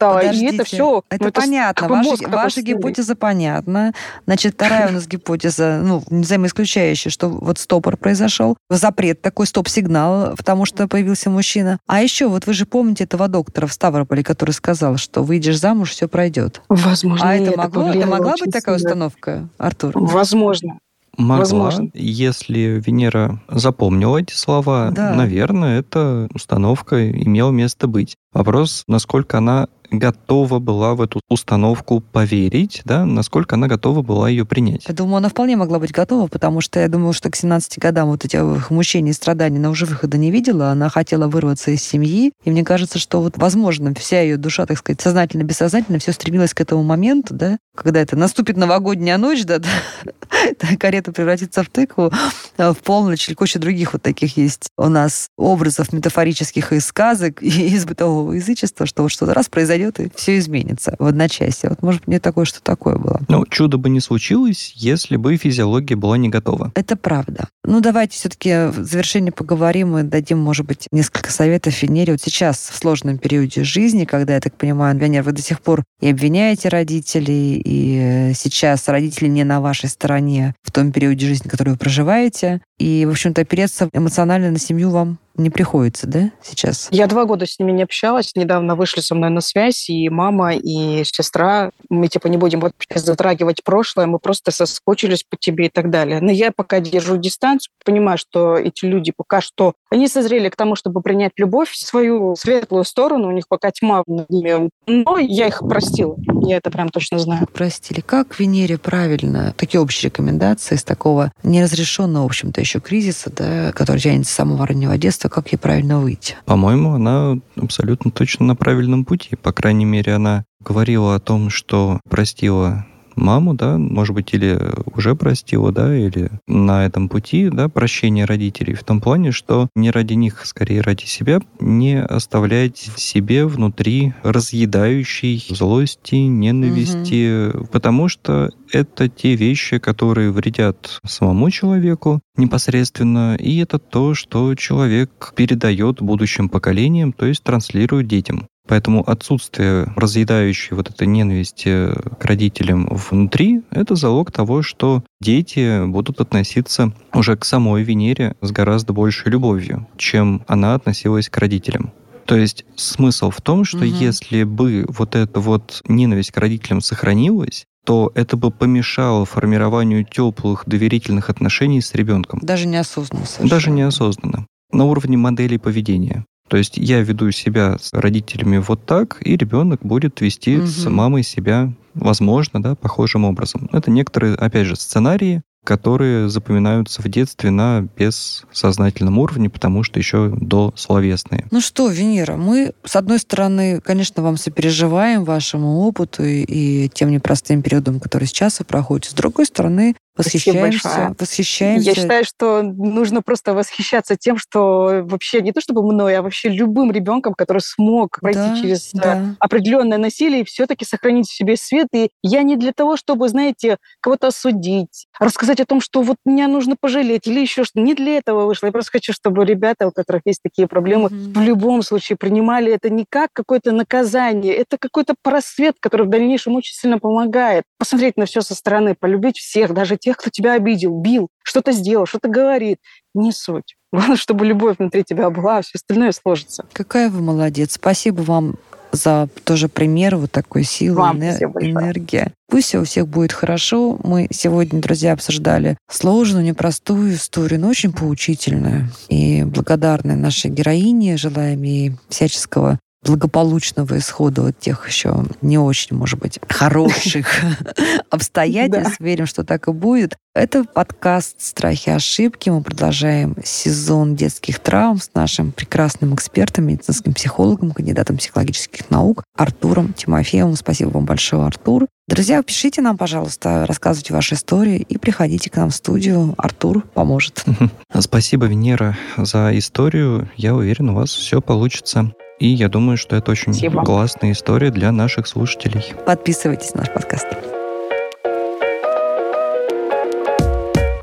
стала, 0.00 0.18
и 0.20 0.24
это 0.24 0.32
Подождите, 0.32 0.64
все. 0.64 1.02
Это 1.10 1.30
понятно. 1.30 1.88
Ваша, 1.88 2.28
ваша 2.28 2.62
гипотеза 2.62 3.14
понятна. 3.14 3.92
Значит, 4.26 4.54
вторая 4.54 4.88
у 4.88 4.92
нас 4.92 5.06
гипотеза, 5.06 5.80
ну, 5.84 6.02
взаимоисключающая, 6.08 7.10
что 7.10 7.28
вот 7.28 7.58
стопор 7.58 7.98
произошел, 7.98 8.56
запрет 8.70 9.20
такой, 9.20 9.46
стоп-сигнал, 9.46 10.34
потому 10.36 10.64
что 10.64 10.88
появился 10.88 11.28
мужчина. 11.28 11.78
А 11.86 12.00
еще, 12.02 12.28
вот 12.28 12.46
вы 12.46 12.54
же 12.54 12.64
помните 12.64 13.04
этого 13.04 13.28
доктора 13.28 13.66
в 13.66 13.72
Ставрополе, 13.74 14.24
который 14.24 14.52
сказал, 14.52 14.96
что 14.96 15.22
выйдешь 15.22 15.58
замуж, 15.58 15.90
все 15.90 16.08
пройдет. 16.08 16.62
Возможно, 16.70 17.28
А 17.28 17.34
это, 17.34 17.56
могло, 17.58 17.90
это 17.90 18.06
могла 18.06 18.32
быть 18.40 18.52
такая 18.52 18.78
сильно. 18.78 18.90
установка, 18.90 19.48
Артур? 19.58 19.92
Возможно. 19.94 20.78
Могла, 21.18 21.38
Возможно. 21.40 21.90
если 21.92 22.80
Венера 22.86 23.42
запомнила 23.48 24.18
эти 24.18 24.32
слова, 24.32 24.90
Да. 24.92 25.12
наверное, 25.12 25.80
эта 25.80 26.28
установка 26.32 27.10
имела 27.10 27.50
место 27.50 27.88
быть. 27.88 28.14
Вопрос, 28.32 28.84
насколько 28.86 29.36
она 29.38 29.66
готова 29.90 30.58
была 30.58 30.94
в 30.94 31.02
эту 31.02 31.20
установку 31.28 32.00
поверить, 32.00 32.82
да, 32.84 33.04
насколько 33.04 33.56
она 33.56 33.68
готова 33.68 34.02
была 34.02 34.28
ее 34.28 34.44
принять. 34.44 34.84
Я 34.86 34.94
думаю, 34.94 35.16
она 35.16 35.28
вполне 35.28 35.56
могла 35.56 35.78
быть 35.78 35.92
готова, 35.92 36.28
потому 36.28 36.60
что 36.60 36.80
я 36.80 36.88
думаю, 36.88 37.12
что 37.12 37.30
к 37.30 37.36
17 37.36 37.78
годам 37.78 38.08
вот 38.08 38.24
этих 38.24 38.70
мучений 38.70 39.10
и 39.10 39.14
страданий 39.14 39.58
она 39.58 39.70
уже 39.70 39.86
выхода 39.86 40.16
не 40.18 40.30
видела. 40.30 40.70
Она 40.70 40.88
хотела 40.88 41.26
вырваться 41.28 41.70
из 41.70 41.82
семьи. 41.82 42.32
И 42.44 42.50
мне 42.50 42.64
кажется, 42.64 42.98
что 42.98 43.20
вот, 43.20 43.36
возможно, 43.36 43.94
вся 43.94 44.20
ее 44.20 44.36
душа, 44.36 44.66
так 44.66 44.78
сказать, 44.78 45.00
сознательно, 45.00 45.42
бессознательно 45.42 45.98
все 45.98 46.12
стремилась 46.12 46.54
к 46.54 46.60
этому 46.60 46.82
моменту, 46.82 47.34
да, 47.34 47.58
когда 47.82 48.00
это 48.00 48.16
наступит 48.16 48.56
новогодняя 48.56 49.18
ночь, 49.18 49.44
да, 49.44 49.58
да, 50.60 50.76
карета 50.78 51.12
превратится 51.12 51.62
в 51.62 51.68
тыкву, 51.68 52.12
а 52.56 52.72
в 52.72 52.78
полночь 52.78 53.28
или 53.28 53.34
куча 53.34 53.58
других 53.58 53.92
вот 53.92 54.02
таких 54.02 54.36
есть 54.36 54.70
у 54.76 54.88
нас 54.88 55.28
образов 55.36 55.92
метафорических 55.92 56.72
из 56.72 56.86
сказок 56.86 57.42
и 57.42 57.48
из 57.48 57.84
бытового 57.86 58.32
язычества, 58.32 58.86
что 58.86 59.02
вот 59.02 59.10
что-то 59.10 59.34
раз 59.34 59.48
произойдет 59.48 60.00
и 60.00 60.10
все 60.14 60.38
изменится 60.38 60.94
в 60.98 61.06
одночасье. 61.06 61.70
Вот, 61.70 61.82
может, 61.82 62.06
мне 62.06 62.20
такое, 62.20 62.44
что 62.44 62.62
такое 62.62 62.96
было. 62.96 63.20
Но 63.28 63.44
чудо 63.46 63.78
бы 63.78 63.88
не 63.88 64.00
случилось, 64.00 64.72
если 64.76 65.16
бы 65.16 65.36
физиология 65.36 65.96
была 65.96 66.18
не 66.18 66.28
готова. 66.28 66.72
Это 66.74 66.96
правда. 66.96 67.48
Ну, 67.64 67.80
давайте 67.80 68.16
все-таки 68.16 68.68
в 68.68 68.84
завершение 68.84 69.32
поговорим 69.32 69.96
и 69.98 70.02
дадим, 70.02 70.38
может 70.38 70.66
быть, 70.66 70.86
несколько 70.92 71.30
советов 71.30 71.82
Венере. 71.82 72.12
Вот 72.12 72.20
сейчас, 72.22 72.70
в 72.70 72.76
сложном 72.76 73.18
периоде 73.18 73.64
жизни, 73.64 74.04
когда, 74.04 74.34
я 74.34 74.40
так 74.40 74.54
понимаю, 74.56 74.98
Венера, 74.98 75.22
вы 75.22 75.32
до 75.32 75.42
сих 75.42 75.60
пор 75.60 75.84
и 76.00 76.08
обвиняете 76.08 76.68
родителей, 76.68 77.60
и 77.70 78.30
э, 78.30 78.34
сейчас 78.34 78.88
родители 78.88 79.28
не 79.28 79.44
на 79.44 79.60
вашей 79.60 79.88
стороне 79.88 80.56
в 80.62 80.72
том 80.72 80.90
периоде 80.90 81.26
жизни, 81.26 81.48
который 81.48 81.70
вы 81.70 81.76
проживаете. 81.76 82.60
И, 82.78 83.06
в 83.06 83.10
общем-то, 83.10 83.42
опереться 83.42 83.88
эмоционально 83.92 84.50
на 84.50 84.58
семью 84.58 84.90
вам 84.90 85.18
не 85.36 85.50
приходится, 85.50 86.06
да, 86.06 86.30
сейчас? 86.42 86.88
Я 86.90 87.06
два 87.06 87.24
года 87.24 87.46
с 87.46 87.58
ними 87.58 87.72
не 87.72 87.84
общалась. 87.84 88.32
Недавно 88.34 88.74
вышли 88.74 89.00
со 89.00 89.14
мной 89.14 89.30
на 89.30 89.40
связь 89.40 89.88
и 89.88 90.08
мама, 90.08 90.54
и 90.54 91.04
сестра. 91.04 91.70
Мы 91.88 92.08
типа 92.08 92.26
не 92.26 92.36
будем 92.36 92.60
вообще 92.60 92.98
затрагивать 92.98 93.62
прошлое, 93.62 94.06
мы 94.06 94.18
просто 94.18 94.50
соскучились 94.50 95.24
по 95.28 95.36
тебе 95.36 95.66
и 95.66 95.70
так 95.70 95.90
далее. 95.90 96.20
Но 96.20 96.32
я 96.32 96.50
пока 96.52 96.80
держу 96.80 97.16
дистанцию, 97.16 97.72
понимаю, 97.84 98.18
что 98.18 98.56
эти 98.56 98.84
люди 98.84 99.12
пока 99.16 99.40
что... 99.40 99.74
Они 99.90 100.06
созрели 100.08 100.48
к 100.48 100.56
тому, 100.56 100.76
чтобы 100.76 101.02
принять 101.02 101.32
любовь 101.36 101.70
в 101.70 101.76
свою 101.76 102.36
светлую 102.36 102.84
сторону. 102.84 103.28
У 103.28 103.32
них 103.32 103.48
пока 103.48 103.70
тьма 103.70 104.02
над 104.06 104.30
ними. 104.30 104.70
Но 104.86 105.18
я 105.18 105.48
их 105.48 105.60
простила. 105.60 106.16
Я 106.42 106.58
это 106.58 106.70
прям 106.70 106.88
точно 106.88 107.18
знаю. 107.18 107.46
Простили. 107.52 108.00
Как 108.00 108.38
Венере 108.38 108.78
правильно, 108.78 109.52
такие 109.56 109.80
общие 109.80 110.10
рекомендации 110.10 110.76
из 110.76 110.84
такого 110.84 111.32
неразрешенного, 111.42 112.22
в 112.22 112.26
общем-то, 112.26 112.60
еще 112.60 112.80
кризиса, 112.80 113.32
да, 113.34 113.72
который 113.72 113.98
тянется 113.98 114.32
с 114.32 114.36
самого 114.36 114.66
раннего 114.66 114.96
детства, 114.96 115.28
как 115.28 115.52
ей 115.52 115.58
правильно 115.58 116.00
выйти? 116.00 116.36
По-моему, 116.44 116.94
она 116.94 117.38
абсолютно 117.56 118.10
точно 118.10 118.46
на 118.46 118.56
правильном 118.56 119.04
пути. 119.04 119.36
По 119.36 119.52
крайней 119.52 119.84
мере, 119.84 120.14
она 120.14 120.44
говорила 120.60 121.14
о 121.14 121.20
том, 121.20 121.50
что 121.50 122.00
простила 122.08 122.86
маму, 123.16 123.54
да, 123.54 123.78
может 123.78 124.14
быть, 124.14 124.32
или 124.34 124.58
уже 124.94 125.14
простила, 125.14 125.72
да, 125.72 125.96
или 125.96 126.30
на 126.46 126.86
этом 126.86 127.08
пути, 127.08 127.48
да, 127.50 127.68
прощения 127.68 128.24
родителей, 128.24 128.74
в 128.74 128.84
том 128.84 129.00
плане, 129.00 129.32
что 129.32 129.68
не 129.74 129.90
ради 129.90 130.14
них, 130.14 130.44
скорее 130.46 130.80
ради 130.80 131.04
себя, 131.04 131.40
не 131.60 132.02
оставлять 132.02 132.78
себе 132.96 133.46
внутри 133.46 134.14
разъедающей 134.22 135.44
злости, 135.48 136.14
ненависти, 136.14 137.50
потому 137.72 138.08
что 138.08 138.50
это 138.72 139.08
те 139.08 139.34
вещи, 139.34 139.78
которые 139.78 140.30
вредят 140.30 141.00
самому 141.04 141.50
человеку 141.50 142.20
непосредственно, 142.36 143.36
и 143.36 143.58
это 143.58 143.78
то, 143.78 144.14
что 144.14 144.54
человек 144.54 145.32
передает 145.36 146.00
будущим 146.00 146.48
поколениям, 146.48 147.12
то 147.12 147.26
есть 147.26 147.42
транслирует 147.42 148.06
детям. 148.06 148.46
Поэтому 148.68 149.08
отсутствие 149.08 149.92
разъедающей 149.96 150.76
вот 150.76 150.90
этой 150.90 151.06
ненависти 151.06 151.88
к 152.18 152.24
родителям 152.24 152.86
внутри— 152.90 153.62
это 153.70 153.96
залог 153.96 154.30
того, 154.30 154.62
что 154.62 155.02
дети 155.20 155.84
будут 155.86 156.20
относиться 156.20 156.92
уже 157.12 157.36
к 157.36 157.44
самой 157.44 157.82
Венере 157.82 158.36
с 158.40 158.52
гораздо 158.52 158.92
большей 158.92 159.32
любовью, 159.32 159.88
чем 159.96 160.44
она 160.46 160.74
относилась 160.74 161.28
к 161.28 161.36
родителям. 161.38 161.92
То 162.26 162.36
есть 162.36 162.64
смысл 162.76 163.30
в 163.30 163.40
том, 163.40 163.64
что 163.64 163.78
Мгм. 163.78 163.86
если 163.86 164.44
бы 164.44 164.84
вот 164.88 165.16
эта 165.16 165.40
вот 165.40 165.82
ненависть 165.88 166.30
к 166.30 166.36
родителям 166.36 166.80
сохранилась, 166.80 167.64
то 167.84 168.12
это 168.14 168.36
бы 168.36 168.52
помешало 168.52 169.24
формированию 169.24 170.04
теплых 170.04 170.62
доверительных 170.66 171.28
отношений 171.28 171.80
с 171.80 171.92
ребенком. 171.94 172.38
Даже 172.40 172.68
неосознанно 172.68 173.26
совершенно. 173.26 173.50
Даже 173.50 173.70
неосознанно. 173.70 174.46
На 174.70 174.84
уровне 174.84 175.16
моделей 175.16 175.58
поведения. 175.58 176.24
То 176.50 176.56
есть 176.56 176.76
я 176.76 177.00
веду 177.00 177.30
себя 177.30 177.76
с 177.80 177.92
родителями 177.92 178.58
вот 178.58 178.84
так, 178.84 179.18
и 179.24 179.36
ребенок 179.36 179.80
будет 179.82 180.20
вести 180.20 180.60
с 180.66 180.84
Мгм. 180.84 180.94
мамой 180.94 181.22
себя, 181.22 181.72
возможно, 181.94 182.60
да, 182.60 182.74
похожим 182.74 183.24
образом. 183.24 183.70
Это 183.72 183.90
некоторые, 183.92 184.34
опять 184.34 184.66
же, 184.66 184.74
сценарии, 184.74 185.42
которые 185.62 186.28
запоминаются 186.28 187.02
в 187.02 187.08
детстве 187.08 187.50
на 187.50 187.86
бессознательном 187.96 189.18
уровне, 189.18 189.48
потому 189.48 189.82
что 189.82 189.98
еще 190.00 190.28
до 190.40 190.72
словесные. 190.74 191.46
Ну 191.50 191.60
что, 191.60 191.88
Венера, 191.88 192.36
мы, 192.36 192.72
с 192.84 192.96
одной 192.96 193.18
стороны, 193.18 193.80
конечно, 193.80 194.22
вам 194.22 194.36
сопереживаем 194.36 195.24
вашему 195.24 195.80
опыту 195.80 196.24
и, 196.24 196.42
и 196.42 196.88
тем 196.88 197.10
непростым 197.10 197.62
периодам, 197.62 198.00
которые 198.00 198.26
сейчас 198.26 198.58
вы 198.58 198.64
проходите. 198.64 199.10
С 199.10 199.14
другой 199.14 199.46
стороны, 199.46 199.94
Восхищаемся, 200.16 201.14
восхищаемся. 201.18 201.88
Я 201.88 201.94
считаю, 201.94 202.24
что 202.24 202.62
нужно 202.62 203.22
просто 203.22 203.54
восхищаться 203.54 204.16
тем, 204.16 204.36
что 204.38 205.02
вообще 205.04 205.40
не 205.40 205.52
то 205.52 205.60
чтобы 205.60 205.82
мной, 205.82 206.16
а 206.16 206.22
вообще 206.22 206.48
любым 206.48 206.90
ребенком, 206.90 207.34
который 207.34 207.62
смог 207.62 208.18
пройти 208.20 208.40
да, 208.40 208.60
через 208.60 208.92
э, 208.94 208.98
да. 208.98 209.36
определенное 209.38 209.98
насилие 209.98 210.42
и 210.42 210.44
все-таки 210.44 210.84
сохранить 210.84 211.28
в 211.28 211.34
себе 211.34 211.56
свет. 211.56 211.88
И 211.94 212.10
я 212.22 212.42
не 212.42 212.56
для 212.56 212.72
того, 212.72 212.96
чтобы, 212.96 213.28
знаете, 213.28 213.78
кого-то 214.00 214.28
осудить, 214.28 215.06
рассказать 215.18 215.60
о 215.60 215.64
том, 215.64 215.80
что 215.80 216.02
вот 216.02 216.16
меня 216.24 216.48
нужно 216.48 216.74
пожалеть 216.78 217.26
или 217.26 217.40
еще 217.40 217.64
что-то. 217.64 217.80
Не 217.80 217.94
для 217.94 218.16
этого 218.16 218.46
вышло. 218.46 218.66
Я 218.66 218.72
просто 218.72 218.92
хочу, 218.92 219.12
чтобы 219.12 219.44
ребята, 219.44 219.86
у 219.86 219.92
которых 219.92 220.22
есть 220.24 220.42
такие 220.42 220.66
проблемы, 220.66 221.08
mm-hmm. 221.08 221.32
в 221.34 221.40
любом 221.40 221.82
случае 221.82 222.16
принимали 222.16 222.72
это 222.72 222.90
не 222.90 223.04
как 223.08 223.30
какое-то 223.32 223.72
наказание, 223.72 224.54
это 224.54 224.76
какой-то 224.76 225.14
просвет, 225.22 225.76
который 225.80 226.06
в 226.06 226.10
дальнейшем 226.10 226.56
очень 226.56 226.74
сильно 226.74 226.98
помогает. 226.98 227.64
Посмотреть 227.78 228.16
на 228.16 228.26
все 228.26 228.40
со 228.40 228.54
стороны, 228.54 228.96
полюбить 228.98 229.38
всех, 229.38 229.72
даже 229.72 229.96
тех, 230.00 230.16
кто 230.16 230.30
тебя 230.30 230.54
обидел, 230.54 230.98
бил, 230.98 231.28
что-то 231.42 231.72
сделал, 231.72 232.06
что-то 232.06 232.28
говорит. 232.28 232.78
Не 233.14 233.32
суть. 233.32 233.76
Главное, 233.92 234.16
чтобы 234.16 234.46
любовь 234.46 234.78
внутри 234.78 235.04
тебя 235.04 235.30
была, 235.30 235.58
а 235.58 235.62
все 235.62 235.72
остальное 235.76 236.12
сложится. 236.12 236.64
Какая 236.72 237.10
вы 237.10 237.20
молодец. 237.20 237.74
Спасибо 237.74 238.22
вам 238.22 238.56
за 238.92 239.28
тоже 239.44 239.68
пример 239.68 240.16
вот 240.16 240.32
такой 240.32 240.64
силы, 240.64 240.96
Вам 240.96 241.18
энер- 241.18 241.52
энергия. 241.60 242.32
Пусть 242.48 242.68
все 242.68 242.80
у 242.80 242.84
всех 242.84 243.06
будет 243.06 243.32
хорошо. 243.32 243.98
Мы 244.02 244.28
сегодня, 244.32 244.80
друзья, 244.80 245.12
обсуждали 245.12 245.76
сложную, 245.88 246.44
непростую 246.44 247.14
историю, 247.14 247.60
но 247.60 247.68
очень 247.68 247.92
поучительную. 247.92 248.88
И 249.08 249.44
благодарны 249.44 250.16
нашей 250.16 250.50
героине, 250.50 251.16
желаем 251.16 251.62
ей 251.62 251.92
всяческого 252.08 252.78
благополучного 253.02 253.98
исхода 253.98 254.42
вот 254.42 254.58
тех 254.58 254.86
еще 254.88 255.24
не 255.40 255.58
очень, 255.58 255.96
может 255.96 256.18
быть, 256.18 256.38
хороших 256.48 257.28
обстоятельств. 258.10 259.00
Верим, 259.00 259.26
что 259.26 259.44
так 259.44 259.68
и 259.68 259.72
будет. 259.72 260.16
Это 260.34 260.64
подкаст 260.64 261.40
«Страхи 261.40 261.88
и 261.88 261.92
ошибки». 261.92 262.50
Мы 262.50 262.62
продолжаем 262.62 263.34
сезон 263.42 264.14
детских 264.14 264.60
травм 264.60 264.98
с 264.98 265.10
нашим 265.14 265.50
прекрасным 265.50 266.14
экспертом, 266.14 266.66
медицинским 266.66 267.14
психологом, 267.14 267.72
кандидатом 267.72 268.16
психологических 268.18 268.90
наук 268.90 269.24
Артуром 269.36 269.92
Тимофеевым. 269.92 270.54
Спасибо 270.54 270.90
вам 270.90 271.04
большое, 271.04 271.46
Артур. 271.46 271.86
Друзья, 272.06 272.42
пишите 272.42 272.80
нам, 272.80 272.96
пожалуйста, 272.96 273.66
рассказывайте 273.66 274.12
ваши 274.12 274.34
истории 274.34 274.78
и 274.78 274.98
приходите 274.98 275.48
к 275.48 275.56
нам 275.56 275.70
в 275.70 275.74
студию. 275.74 276.34
Артур 276.38 276.82
поможет. 276.82 277.44
Спасибо, 277.98 278.46
Венера, 278.46 278.96
за 279.16 279.56
историю. 279.56 280.30
Я 280.36 280.54
уверен, 280.54 280.90
у 280.90 280.94
вас 280.94 281.10
все 281.10 281.40
получится. 281.40 282.12
И 282.40 282.48
я 282.48 282.70
думаю, 282.70 282.96
что 282.96 283.16
это 283.16 283.32
очень 283.32 283.52
Спасибо. 283.52 283.84
классная 283.84 284.32
история 284.32 284.70
для 284.70 284.90
наших 284.92 285.26
слушателей. 285.26 285.92
Подписывайтесь 286.06 286.72
на 286.74 286.80
наш 286.80 286.92
подкаст. 286.92 287.26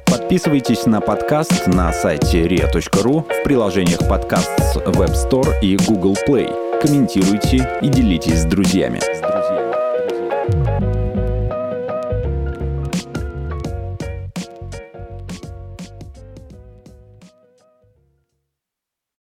Подписывайтесь 0.05 0.87
на 0.87 0.99
подкаст 0.99 1.67
на 1.67 1.93
сайте 1.93 2.47
ria.ru 2.47 3.21
в 3.21 3.43
приложениях 3.43 3.99
подкаст 4.09 4.51
с 4.59 4.77
Web 4.77 5.13
Store 5.13 5.53
и 5.61 5.77
Google 5.77 6.17
Play. 6.27 6.81
Комментируйте 6.81 7.69
и 7.83 7.87
делитесь 7.87 8.41
с 8.41 8.45
друзьями. 8.45 8.99